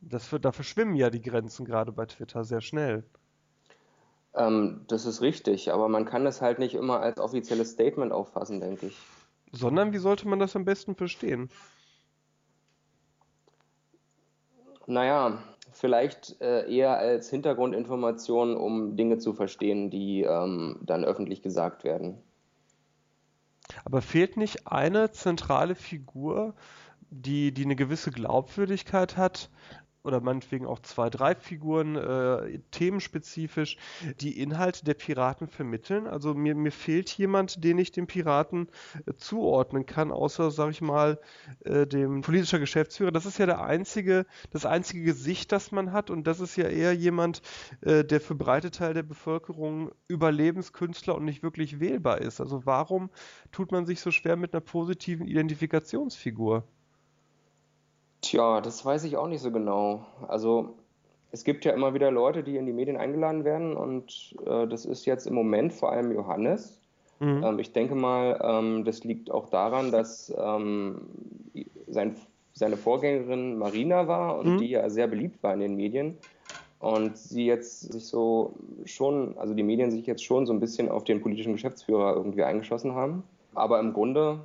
Das 0.00 0.34
da 0.40 0.50
verschwimmen 0.50 0.94
ja 0.94 1.10
die 1.10 1.20
Grenzen 1.20 1.66
gerade 1.66 1.92
bei 1.92 2.06
Twitter 2.06 2.42
sehr 2.42 2.62
schnell. 2.62 3.04
Ähm, 4.34 4.84
das 4.88 5.04
ist 5.06 5.20
richtig, 5.20 5.72
aber 5.72 5.88
man 5.88 6.04
kann 6.04 6.24
das 6.24 6.40
halt 6.40 6.58
nicht 6.58 6.74
immer 6.74 7.00
als 7.00 7.18
offizielles 7.18 7.72
Statement 7.72 8.12
auffassen, 8.12 8.60
denke 8.60 8.86
ich. 8.86 8.96
Sondern 9.52 9.92
wie 9.92 9.98
sollte 9.98 10.26
man 10.28 10.38
das 10.38 10.56
am 10.56 10.64
besten 10.64 10.94
verstehen? 10.94 11.50
Naja, 14.86 15.38
vielleicht 15.72 16.40
äh, 16.40 16.70
eher 16.72 16.96
als 16.96 17.28
Hintergrundinformation, 17.30 18.56
um 18.56 18.96
Dinge 18.96 19.18
zu 19.18 19.32
verstehen, 19.34 19.90
die 19.90 20.22
ähm, 20.22 20.78
dann 20.82 21.04
öffentlich 21.04 21.42
gesagt 21.42 21.84
werden. 21.84 22.18
Aber 23.84 24.02
fehlt 24.02 24.36
nicht 24.36 24.66
eine 24.66 25.12
zentrale 25.12 25.74
Figur, 25.74 26.54
die, 27.10 27.52
die 27.52 27.64
eine 27.64 27.76
gewisse 27.76 28.10
Glaubwürdigkeit 28.10 29.16
hat, 29.16 29.50
oder 30.04 30.20
meinetwegen 30.20 30.66
auch 30.66 30.80
zwei, 30.80 31.10
drei 31.10 31.34
Figuren, 31.34 31.96
äh, 31.96 32.58
themenspezifisch, 32.70 33.76
die 34.20 34.40
Inhalte 34.40 34.84
der 34.84 34.94
Piraten 34.94 35.46
vermitteln. 35.48 36.06
Also 36.06 36.34
mir, 36.34 36.54
mir 36.54 36.72
fehlt 36.72 37.10
jemand, 37.10 37.62
den 37.62 37.78
ich 37.78 37.92
den 37.92 38.06
Piraten 38.06 38.68
äh, 39.06 39.14
zuordnen 39.14 39.86
kann, 39.86 40.10
außer, 40.10 40.50
sag 40.50 40.70
ich 40.70 40.80
mal, 40.80 41.20
äh, 41.64 41.86
dem 41.86 42.22
politischer 42.22 42.58
Geschäftsführer. 42.58 43.12
Das 43.12 43.26
ist 43.26 43.38
ja 43.38 43.46
der 43.46 43.62
einzige, 43.62 44.26
das 44.50 44.66
einzige 44.66 45.04
Gesicht, 45.04 45.52
das 45.52 45.70
man 45.70 45.92
hat 45.92 46.10
und 46.10 46.26
das 46.26 46.40
ist 46.40 46.56
ja 46.56 46.68
eher 46.68 46.92
jemand, 46.94 47.42
äh, 47.82 48.04
der 48.04 48.20
für 48.20 48.34
breite 48.34 48.70
Teil 48.70 48.94
der 48.94 49.04
Bevölkerung 49.04 49.92
Überlebenskünstler 50.08 51.14
und 51.14 51.24
nicht 51.24 51.42
wirklich 51.42 51.78
wählbar 51.80 52.20
ist. 52.20 52.40
Also 52.40 52.66
warum 52.66 53.10
tut 53.52 53.70
man 53.70 53.86
sich 53.86 54.00
so 54.00 54.10
schwer 54.10 54.36
mit 54.36 54.52
einer 54.52 54.60
positiven 54.60 55.26
Identifikationsfigur? 55.26 56.66
Tja, 58.32 58.62
das 58.62 58.82
weiß 58.82 59.04
ich 59.04 59.18
auch 59.18 59.28
nicht 59.28 59.42
so 59.42 59.50
genau. 59.50 60.06
Also 60.26 60.74
es 61.32 61.44
gibt 61.44 61.66
ja 61.66 61.72
immer 61.72 61.92
wieder 61.92 62.10
Leute, 62.10 62.42
die 62.42 62.56
in 62.56 62.64
die 62.64 62.72
Medien 62.72 62.96
eingeladen 62.96 63.44
werden 63.44 63.76
und 63.76 64.34
äh, 64.46 64.66
das 64.66 64.86
ist 64.86 65.04
jetzt 65.04 65.26
im 65.26 65.34
Moment 65.34 65.74
vor 65.74 65.92
allem 65.92 66.10
Johannes. 66.12 66.80
Mhm. 67.20 67.44
Ähm, 67.44 67.58
ich 67.58 67.74
denke 67.74 67.94
mal, 67.94 68.40
ähm, 68.42 68.86
das 68.86 69.04
liegt 69.04 69.30
auch 69.30 69.50
daran, 69.50 69.92
dass 69.92 70.34
ähm, 70.34 71.02
sein, 71.88 72.16
seine 72.54 72.78
Vorgängerin 72.78 73.58
Marina 73.58 74.08
war 74.08 74.38
und 74.38 74.54
mhm. 74.54 74.58
die 74.60 74.70
ja 74.70 74.88
sehr 74.88 75.08
beliebt 75.08 75.42
war 75.42 75.52
in 75.52 75.60
den 75.60 75.76
Medien. 75.76 76.16
Und 76.78 77.18
sie 77.18 77.44
jetzt 77.44 77.92
sich 77.92 78.06
so 78.06 78.54
schon, 78.86 79.36
also 79.36 79.52
die 79.52 79.62
Medien 79.62 79.90
sich 79.90 80.06
jetzt 80.06 80.24
schon 80.24 80.46
so 80.46 80.54
ein 80.54 80.60
bisschen 80.60 80.88
auf 80.88 81.04
den 81.04 81.20
politischen 81.20 81.52
Geschäftsführer 81.52 82.16
irgendwie 82.16 82.44
eingeschossen 82.44 82.94
haben. 82.94 83.24
Aber 83.54 83.78
im 83.78 83.92
Grunde 83.92 84.40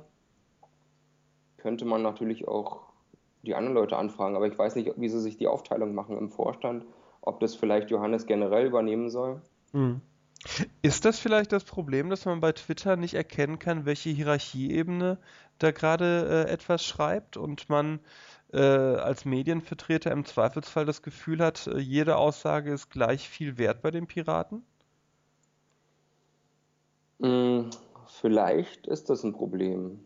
könnte 1.56 1.86
man 1.86 2.02
natürlich 2.02 2.46
auch 2.46 2.87
die 3.42 3.54
anderen 3.54 3.74
Leute 3.74 3.96
anfragen. 3.96 4.36
Aber 4.36 4.46
ich 4.46 4.58
weiß 4.58 4.76
nicht, 4.76 4.92
wie 4.96 5.08
sie 5.08 5.20
sich 5.20 5.36
die 5.36 5.46
Aufteilung 5.46 5.94
machen 5.94 6.18
im 6.18 6.30
Vorstand, 6.30 6.84
ob 7.20 7.40
das 7.40 7.54
vielleicht 7.54 7.90
Johannes 7.90 8.26
generell 8.26 8.66
übernehmen 8.66 9.10
soll. 9.10 9.40
Mhm. 9.72 10.00
Ist 10.82 11.04
das 11.04 11.18
vielleicht 11.18 11.52
das 11.52 11.64
Problem, 11.64 12.10
dass 12.10 12.24
man 12.24 12.40
bei 12.40 12.52
Twitter 12.52 12.96
nicht 12.96 13.14
erkennen 13.14 13.58
kann, 13.58 13.86
welche 13.86 14.10
Hierarchieebene 14.10 15.18
da 15.58 15.70
gerade 15.72 16.46
äh, 16.46 16.50
etwas 16.50 16.84
schreibt 16.84 17.36
und 17.36 17.68
man 17.68 17.98
äh, 18.52 18.60
als 18.60 19.24
Medienvertreter 19.24 20.12
im 20.12 20.24
Zweifelsfall 20.24 20.86
das 20.86 21.02
Gefühl 21.02 21.44
hat, 21.44 21.66
äh, 21.66 21.78
jede 21.78 22.16
Aussage 22.16 22.72
ist 22.72 22.90
gleich 22.90 23.28
viel 23.28 23.58
wert 23.58 23.82
bei 23.82 23.90
den 23.90 24.06
Piraten? 24.06 24.64
Mm, 27.18 27.70
vielleicht 28.06 28.86
ist 28.86 29.10
das 29.10 29.24
ein 29.24 29.32
Problem. 29.32 30.00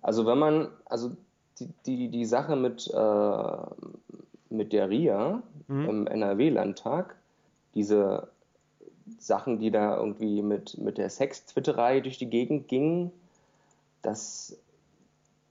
Also 0.00 0.26
wenn 0.26 0.38
man, 0.38 0.68
also 0.86 1.16
die, 1.58 1.68
die, 1.86 2.08
die 2.08 2.24
Sache 2.24 2.56
mit, 2.56 2.90
äh, 2.92 3.56
mit 4.50 4.72
der 4.72 4.90
RIA 4.90 5.42
mhm. 5.68 5.88
im 5.88 6.06
NRW-Landtag, 6.06 7.16
diese 7.74 8.28
Sachen, 9.18 9.58
die 9.58 9.70
da 9.70 9.96
irgendwie 9.96 10.42
mit, 10.42 10.78
mit 10.78 10.98
der 10.98 11.10
Sex-Twitterei 11.10 12.00
durch 12.00 12.18
die 12.18 12.30
Gegend 12.30 12.68
gingen, 12.68 13.12
das, 14.02 14.58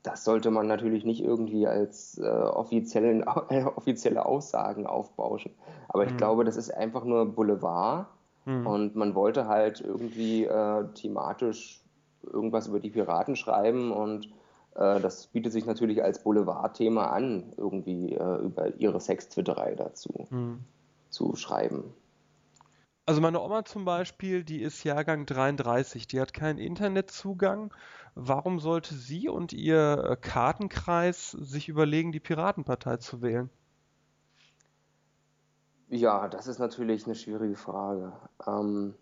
das 0.04 0.24
sollte 0.24 0.52
man 0.52 0.68
natürlich 0.68 1.06
nicht 1.06 1.24
irgendwie 1.24 1.68
als 1.68 2.18
äh, 2.18 2.28
offiziellen, 2.28 3.24
äh, 3.50 3.64
offizielle 3.76 4.26
Aussagen 4.26 4.88
aufbauschen. 4.88 5.52
Aber 5.88 6.06
ich 6.06 6.14
mhm. 6.14 6.18
glaube, 6.18 6.44
das 6.44 6.58
ist 6.58 6.74
einfach 6.74 7.04
nur 7.04 7.26
Boulevard 7.26 8.08
mhm. 8.46 8.68
und 8.68 8.96
man 8.96 9.16
wollte 9.16 9.48
halt 9.48 9.82
irgendwie 9.82 10.46
äh, 10.46 10.86
thematisch 10.96 11.82
irgendwas 12.24 12.68
über 12.68 12.80
die 12.80 12.90
Piraten 12.90 13.36
schreiben 13.36 13.92
und 13.92 14.30
das 14.76 15.28
bietet 15.28 15.52
sich 15.52 15.66
natürlich 15.66 16.04
als 16.04 16.24
Boulevardthema 16.24 17.08
an, 17.08 17.54
irgendwie 17.58 18.14
äh, 18.14 18.38
über 18.38 18.76
ihre 18.76 19.00
Sex-Twitterei 19.00 19.76
dazu 19.76 20.28
mhm. 20.30 20.60
zu 21.10 21.36
schreiben. 21.36 21.94
Also 23.06 23.20
meine 23.20 23.42
Oma 23.42 23.66
zum 23.66 23.84
Beispiel, 23.84 24.44
die 24.44 24.62
ist 24.62 24.84
Jahrgang 24.84 25.26
33, 25.26 26.08
die 26.08 26.22
hat 26.22 26.34
keinen 26.34 26.58
Internetzugang. 26.58 27.74
Warum 28.16 28.60
sollte 28.60 28.96
sie 28.96 29.28
und 29.28 29.52
ihr 29.52 30.04
äh, 30.12 30.16
Kartenkreis 30.16 31.32
sich 31.32 31.68
überlegen, 31.68 32.12
die 32.12 32.20
Piratenpartei 32.20 32.98
zu 32.98 33.22
wählen? 33.22 33.50
Ja, 35.90 36.28
das 36.28 36.48
ist 36.48 36.60
natürlich 36.60 37.06
eine 37.06 37.16
schwierige 37.16 37.56
Frage. 37.56 38.14
Ähm, 38.48 38.96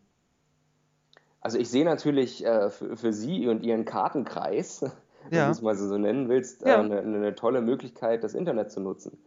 also 1.40 1.58
ich 1.58 1.70
sehe 1.70 1.86
natürlich 1.86 2.46
äh, 2.46 2.70
für, 2.70 2.98
für, 2.98 3.14
Sie 3.14 3.48
und 3.48 3.64
Ihren 3.64 3.86
Kartenkreis, 3.86 4.86
wenn 5.30 5.38
ja. 5.38 5.46
du 5.46 5.52
es 5.52 5.62
mal 5.62 5.76
so 5.76 5.98
nennen 5.98 6.30
willst, 6.30 6.62
ja. 6.62 6.76
äh, 6.76 6.80
eine, 6.80 7.00
eine, 7.00 7.36
tolle 7.36 7.62
Möglichkeit, 7.62 8.24
das 8.24 8.34
Internet 8.34 8.72
zu 8.72 8.80
nutzen 8.80 9.18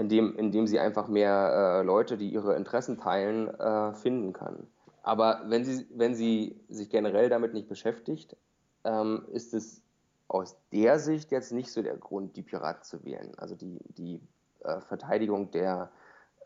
indem, 0.00 0.36
indem 0.36 0.66
sie 0.66 0.78
einfach 0.78 1.08
mehr 1.08 1.80
äh, 1.80 1.82
Leute, 1.82 2.16
die 2.16 2.30
ihre 2.30 2.56
Interessen 2.56 2.98
teilen, 2.98 3.48
äh, 3.48 3.92
finden 3.94 4.32
kann. 4.32 4.66
Aber 5.02 5.42
wenn 5.46 5.64
sie, 5.64 5.86
wenn 5.94 6.14
sie 6.14 6.58
sich 6.68 6.90
generell 6.90 7.28
damit 7.28 7.52
nicht 7.52 7.68
beschäftigt, 7.68 8.36
ähm, 8.84 9.26
ist 9.32 9.54
es 9.54 9.82
aus 10.28 10.56
der 10.72 10.98
Sicht 10.98 11.32
jetzt 11.32 11.52
nicht 11.52 11.72
so 11.72 11.82
der 11.82 11.96
Grund, 11.96 12.36
die 12.36 12.42
Piraten 12.42 12.84
zu 12.84 13.04
wählen. 13.04 13.32
Also 13.36 13.54
die, 13.54 13.78
die 13.88 14.20
äh, 14.60 14.80
Verteidigung 14.80 15.50
der 15.50 15.90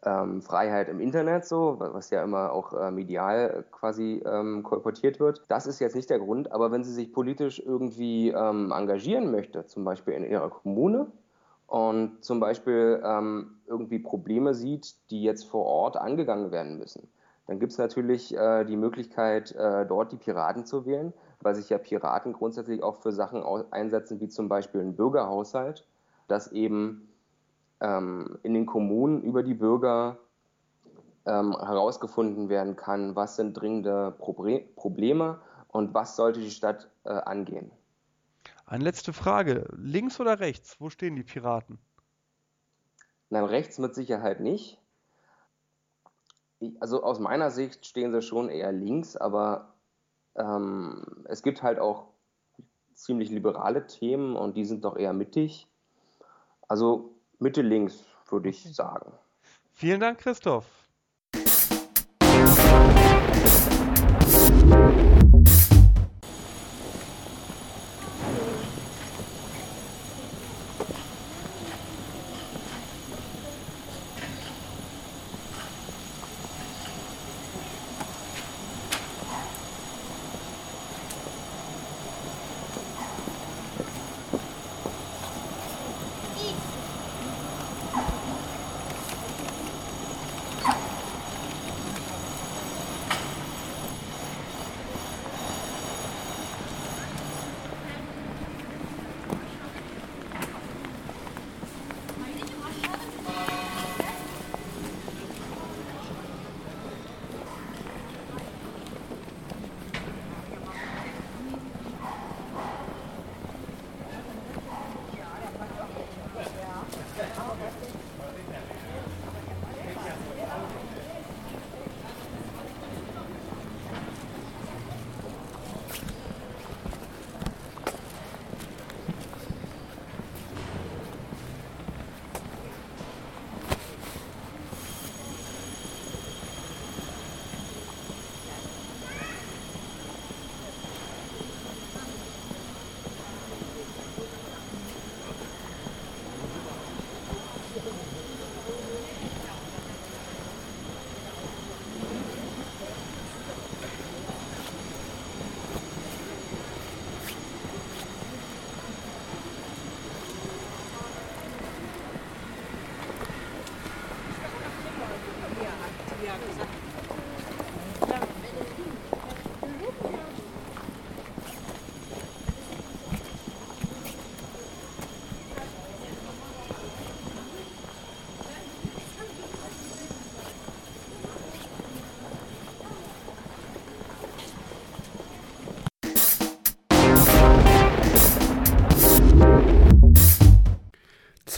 ähm, 0.06 0.42
Freiheit 0.42 0.88
im 0.88 1.00
Internet, 1.00 1.46
so, 1.46 1.76
was 1.78 2.10
ja 2.10 2.22
immer 2.22 2.52
auch 2.52 2.72
äh, 2.72 2.90
medial 2.90 3.64
quasi 3.70 4.22
ähm, 4.24 4.62
kolportiert 4.62 5.20
wird. 5.20 5.42
Das 5.48 5.66
ist 5.66 5.80
jetzt 5.80 5.96
nicht 5.96 6.10
der 6.10 6.18
Grund, 6.18 6.52
aber 6.52 6.70
wenn 6.72 6.84
sie 6.84 6.92
sich 6.92 7.12
politisch 7.12 7.60
irgendwie 7.60 8.30
ähm, 8.30 8.72
engagieren 8.72 9.30
möchte, 9.30 9.66
zum 9.66 9.84
Beispiel 9.84 10.14
in 10.14 10.24
ihrer 10.24 10.50
Kommune, 10.50 11.06
und 11.66 12.22
zum 12.22 12.40
Beispiel 12.40 13.02
ähm, 13.04 13.56
irgendwie 13.66 13.98
Probleme 13.98 14.54
sieht, 14.54 14.94
die 15.10 15.22
jetzt 15.22 15.44
vor 15.44 15.64
Ort 15.64 15.96
angegangen 15.96 16.52
werden 16.52 16.78
müssen, 16.78 17.08
dann 17.46 17.58
gibt 17.58 17.72
es 17.72 17.78
natürlich 17.78 18.36
äh, 18.36 18.64
die 18.64 18.76
Möglichkeit, 18.76 19.52
äh, 19.52 19.86
dort 19.86 20.12
die 20.12 20.16
Piraten 20.16 20.64
zu 20.64 20.86
wählen, 20.86 21.12
weil 21.40 21.54
sich 21.54 21.68
ja 21.70 21.78
Piraten 21.78 22.32
grundsätzlich 22.32 22.82
auch 22.82 22.96
für 22.96 23.12
Sachen 23.12 23.42
einsetzen, 23.70 24.20
wie 24.20 24.28
zum 24.28 24.48
Beispiel 24.48 24.80
ein 24.80 24.94
Bürgerhaushalt, 24.94 25.86
dass 26.28 26.52
eben 26.52 27.08
ähm, 27.84 28.38
in 28.42 28.54
den 28.54 28.64
Kommunen 28.64 29.22
über 29.22 29.42
die 29.42 29.54
Bürger 29.54 30.18
ähm, 31.26 31.52
herausgefunden 31.52 32.48
werden 32.48 32.76
kann, 32.76 33.14
was 33.14 33.36
sind 33.36 33.54
dringende 33.54 34.14
Proble 34.18 34.60
Probleme 34.74 35.40
und 35.68 35.92
was 35.92 36.16
sollte 36.16 36.40
die 36.40 36.50
Stadt 36.50 36.88
äh, 37.04 37.10
angehen. 37.10 37.70
Eine 38.66 38.84
letzte 38.84 39.12
Frage. 39.12 39.68
Links 39.76 40.18
oder 40.18 40.40
rechts? 40.40 40.80
Wo 40.80 40.88
stehen 40.88 41.16
die 41.16 41.22
Piraten? 41.22 41.78
Nein, 43.28 43.44
rechts 43.44 43.78
mit 43.78 43.94
Sicherheit 43.94 44.40
nicht. 44.40 44.80
Also 46.80 47.02
aus 47.02 47.18
meiner 47.18 47.50
Sicht 47.50 47.84
stehen 47.84 48.12
sie 48.12 48.22
schon 48.22 48.48
eher 48.48 48.72
links, 48.72 49.16
aber 49.16 49.74
ähm, 50.36 51.24
es 51.24 51.42
gibt 51.42 51.62
halt 51.62 51.78
auch 51.78 52.06
ziemlich 52.94 53.28
liberale 53.28 53.86
Themen 53.86 54.36
und 54.36 54.56
die 54.56 54.64
sind 54.64 54.84
doch 54.84 54.96
eher 54.96 55.12
mittig. 55.12 55.66
Also 56.68 57.13
Mitte 57.38 57.62
links, 57.62 58.04
würde 58.28 58.48
ich 58.48 58.62
sagen. 58.74 59.12
Vielen 59.72 60.00
Dank, 60.00 60.18
Christoph. 60.18 60.83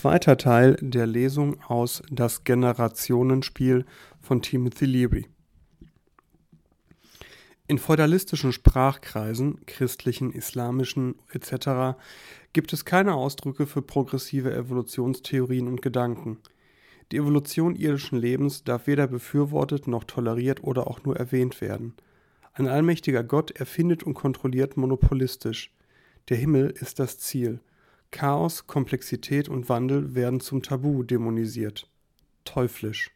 Zweiter 0.07 0.37
Teil 0.37 0.77
der 0.81 1.05
Lesung 1.05 1.61
aus 1.67 2.01
Das 2.13 2.45
Generationenspiel 2.45 3.85
von 4.21 4.41
Timothy 4.41 4.85
Leary. 4.85 5.27
In 7.67 7.79
feudalistischen 7.79 8.53
Sprachkreisen, 8.53 9.67
christlichen, 9.67 10.31
islamischen 10.31 11.17
etc. 11.33 11.99
gibt 12.53 12.73
es 12.73 12.85
keine 12.85 13.15
Ausdrücke 13.15 13.67
für 13.67 13.83
progressive 13.83 14.55
Evolutionstheorien 14.55 15.67
und 15.67 15.83
Gedanken. 15.83 16.39
Die 17.11 17.17
Evolution 17.17 17.75
irdischen 17.75 18.21
Lebens 18.21 18.63
darf 18.63 18.87
weder 18.87 19.09
befürwortet 19.09 19.89
noch 19.89 20.05
toleriert 20.05 20.63
oder 20.63 20.87
auch 20.87 21.03
nur 21.03 21.17
erwähnt 21.17 21.61
werden. 21.61 21.95
Ein 22.53 22.69
allmächtiger 22.69 23.25
Gott 23.25 23.51
erfindet 23.51 24.05
und 24.05 24.15
kontrolliert 24.15 24.77
monopolistisch. 24.77 25.73
Der 26.29 26.37
Himmel 26.37 26.71
ist 26.71 27.01
das 27.01 27.19
Ziel. 27.19 27.59
Chaos, 28.11 28.67
Komplexität 28.67 29.49
und 29.49 29.69
Wandel 29.69 30.15
werden 30.15 30.41
zum 30.41 30.63
Tabu 30.63 31.03
dämonisiert. 31.03 31.91
Teuflisch. 32.45 33.11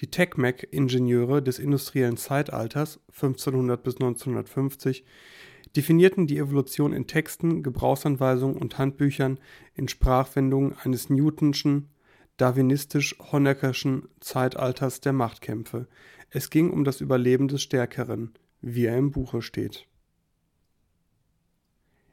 Die 0.00 0.10
Tech-Mac-Ingenieure 0.10 1.42
des 1.42 1.58
industriellen 1.58 2.16
Zeitalters 2.16 3.00
1500 3.08 3.82
bis 3.82 3.94
1950 3.94 5.04
definierten 5.76 6.26
die 6.26 6.38
Evolution 6.38 6.92
in 6.92 7.06
Texten, 7.06 7.62
Gebrauchsanweisungen 7.62 8.56
und 8.56 8.78
Handbüchern 8.78 9.38
in 9.74 9.88
Sprachwendungen 9.88 10.74
eines 10.82 11.08
Newtonschen, 11.08 11.88
darwinistisch-Honeckerschen 12.36 14.08
Zeitalters 14.20 15.00
der 15.00 15.12
Machtkämpfe. 15.12 15.86
Es 16.30 16.50
ging 16.50 16.70
um 16.70 16.84
das 16.84 17.00
Überleben 17.00 17.48
des 17.48 17.62
Stärkeren, 17.62 18.32
wie 18.60 18.86
er 18.86 18.96
im 18.96 19.12
Buche 19.12 19.42
steht. 19.42 19.86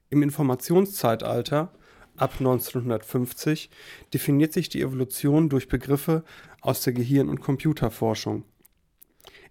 Im 0.10 0.24
Informationszeitalter 0.24 1.72
ab 2.17 2.34
1950 2.39 3.69
definiert 4.13 4.54
sich 4.54 4.69
die 4.69 4.82
Evolution 4.82 5.50
durch 5.50 5.67
Begriffe 5.67 6.24
aus 6.62 6.82
der 6.82 6.93
Gehirn- 6.93 7.30
und 7.30 7.41
Computerforschung. 7.41 8.43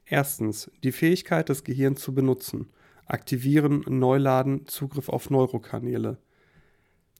Erstens 0.04 0.70
die 0.82 0.92
Fähigkeit, 0.92 1.48
das 1.48 1.64
Gehirn 1.64 1.96
zu 1.96 2.14
benutzen. 2.14 2.70
Aktivieren, 3.06 3.84
Neuladen, 3.86 4.66
Zugriff 4.66 5.08
auf 5.08 5.30
Neurokanäle. 5.30 6.18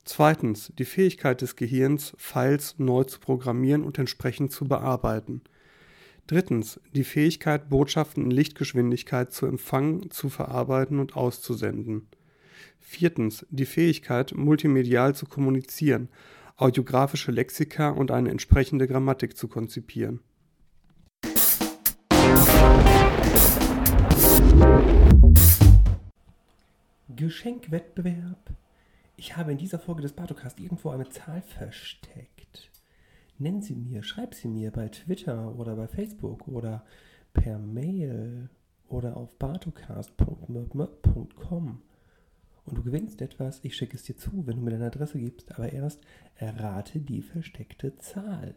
Zweitens 0.05 0.73
die 0.79 0.85
Fähigkeit 0.85 1.41
des 1.41 1.55
Gehirns, 1.55 2.15
Files 2.17 2.75
neu 2.79 3.05
zu 3.05 3.21
programmieren 3.21 3.85
und 3.85 3.99
entsprechend 3.99 4.53
zu 4.53 4.65
bearbeiten. 4.67 5.43
Drittens 6.27 6.81
die 6.95 7.05
Fähigkeit, 7.05 7.69
Botschaften 7.69 8.25
in 8.25 8.31
Lichtgeschwindigkeit 8.31 9.33
zu 9.33 9.47
empfangen, 9.47 10.11
zu 10.11 10.29
verarbeiten 10.29 10.99
und 10.99 11.15
auszusenden. 11.15 12.09
Viertens 12.81 13.47
die 13.51 13.67
Fähigkeit, 13.67 14.33
multimedial 14.35 15.15
zu 15.15 15.27
kommunizieren, 15.27 16.09
audiografische 16.57 17.31
Lexika 17.31 17.91
und 17.91 18.11
eine 18.11 18.31
entsprechende 18.31 18.89
Grammatik 18.89 19.37
zu 19.37 19.49
konzipieren. 19.49 20.21
Geschenkwettbewerb. 27.09 28.53
Ich 29.17 29.37
habe 29.37 29.53
in 29.53 29.59
dieser 29.59 29.79
Folge 29.79 30.03
des 30.03 30.13
Bartocast 30.13 30.61
irgendwo 30.61 30.91
eine 30.91 31.09
Zahl 31.09 31.41
versteckt. 31.43 32.71
Nennen 33.39 33.63
Sie 33.63 33.75
mir, 33.75 34.03
schreib 34.03 34.35
sie 34.35 34.49
mir 34.49 34.73
bei 34.73 34.89
Twitter 34.89 35.55
oder 35.57 35.77
bei 35.77 35.87
Facebook 35.87 36.49
oder 36.49 36.85
per 37.33 37.59
Mail 37.59 38.51
oder 38.89 39.17
auf 39.17 39.39
bartocast.com 39.39 41.83
und 42.69 42.77
du 42.77 42.83
gewinnst 42.83 43.23
etwas. 43.23 43.61
Ich 43.63 43.77
schicke 43.77 43.97
es 43.97 44.03
dir 44.03 44.17
zu, 44.17 44.47
wenn 44.47 44.57
du 44.57 44.63
mir 44.63 44.73
deine 44.73 44.87
Adresse 44.87 45.19
gibst, 45.19 45.53
aber 45.53 45.73
erst 45.73 46.01
errate 46.37 47.01
die 47.01 47.23
versteckte 47.23 47.97
Zahl. 47.97 48.55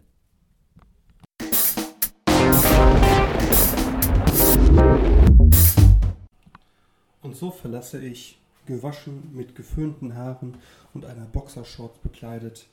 Und 7.22 7.36
so 7.36 7.52
verlasse 7.52 8.04
ich, 8.04 8.38
gewaschen 8.66 9.34
mit 9.34 9.56
geföhnten 9.56 10.16
Haaren 10.16 10.58
und 10.94 11.06
einer 11.06 11.26
Boxershorts 11.26 12.00
bekleidet, 12.00 12.68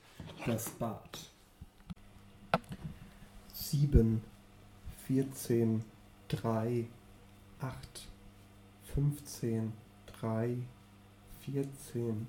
das 0.45 0.69
Bad. 0.71 1.19
7, 3.53 4.21
14, 5.07 5.83
3, 6.27 6.87
8, 7.61 8.07
15, 8.93 9.73
3, 10.19 10.57
vierzehn, 11.49 12.27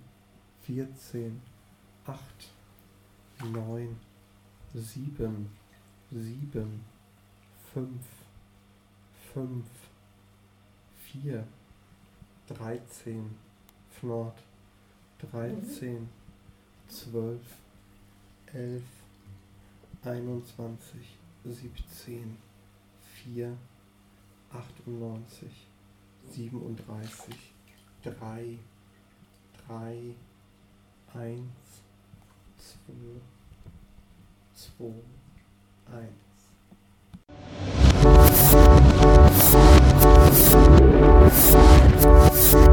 vierzehn, 0.62 1.40
acht, 2.06 2.48
neun, 3.52 3.96
sieben, 4.72 5.50
sieben, 6.10 6.80
fünf, 7.72 8.02
fünf, 9.32 9.66
vier, 10.96 11.46
dreizehn, 12.48 13.36
Fnord, 13.90 14.38
dreizehn, 15.18 16.08
zwölf, 16.88 17.42
elf, 18.54 18.84
einundzwanzig, 20.02 21.18
siebzehn, 21.44 22.36
vier, 23.16 23.54
achtundneunzig, 24.50 25.66
siebenunddreißig, 26.30 27.52
drei, 28.02 28.58
3, 29.70 30.16
1, 31.14 31.48
2, 32.88 33.20
2, 34.78 35.04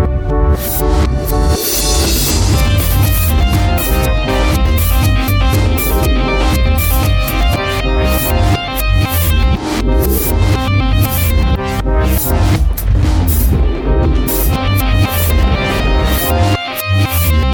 1. 0.09 0.16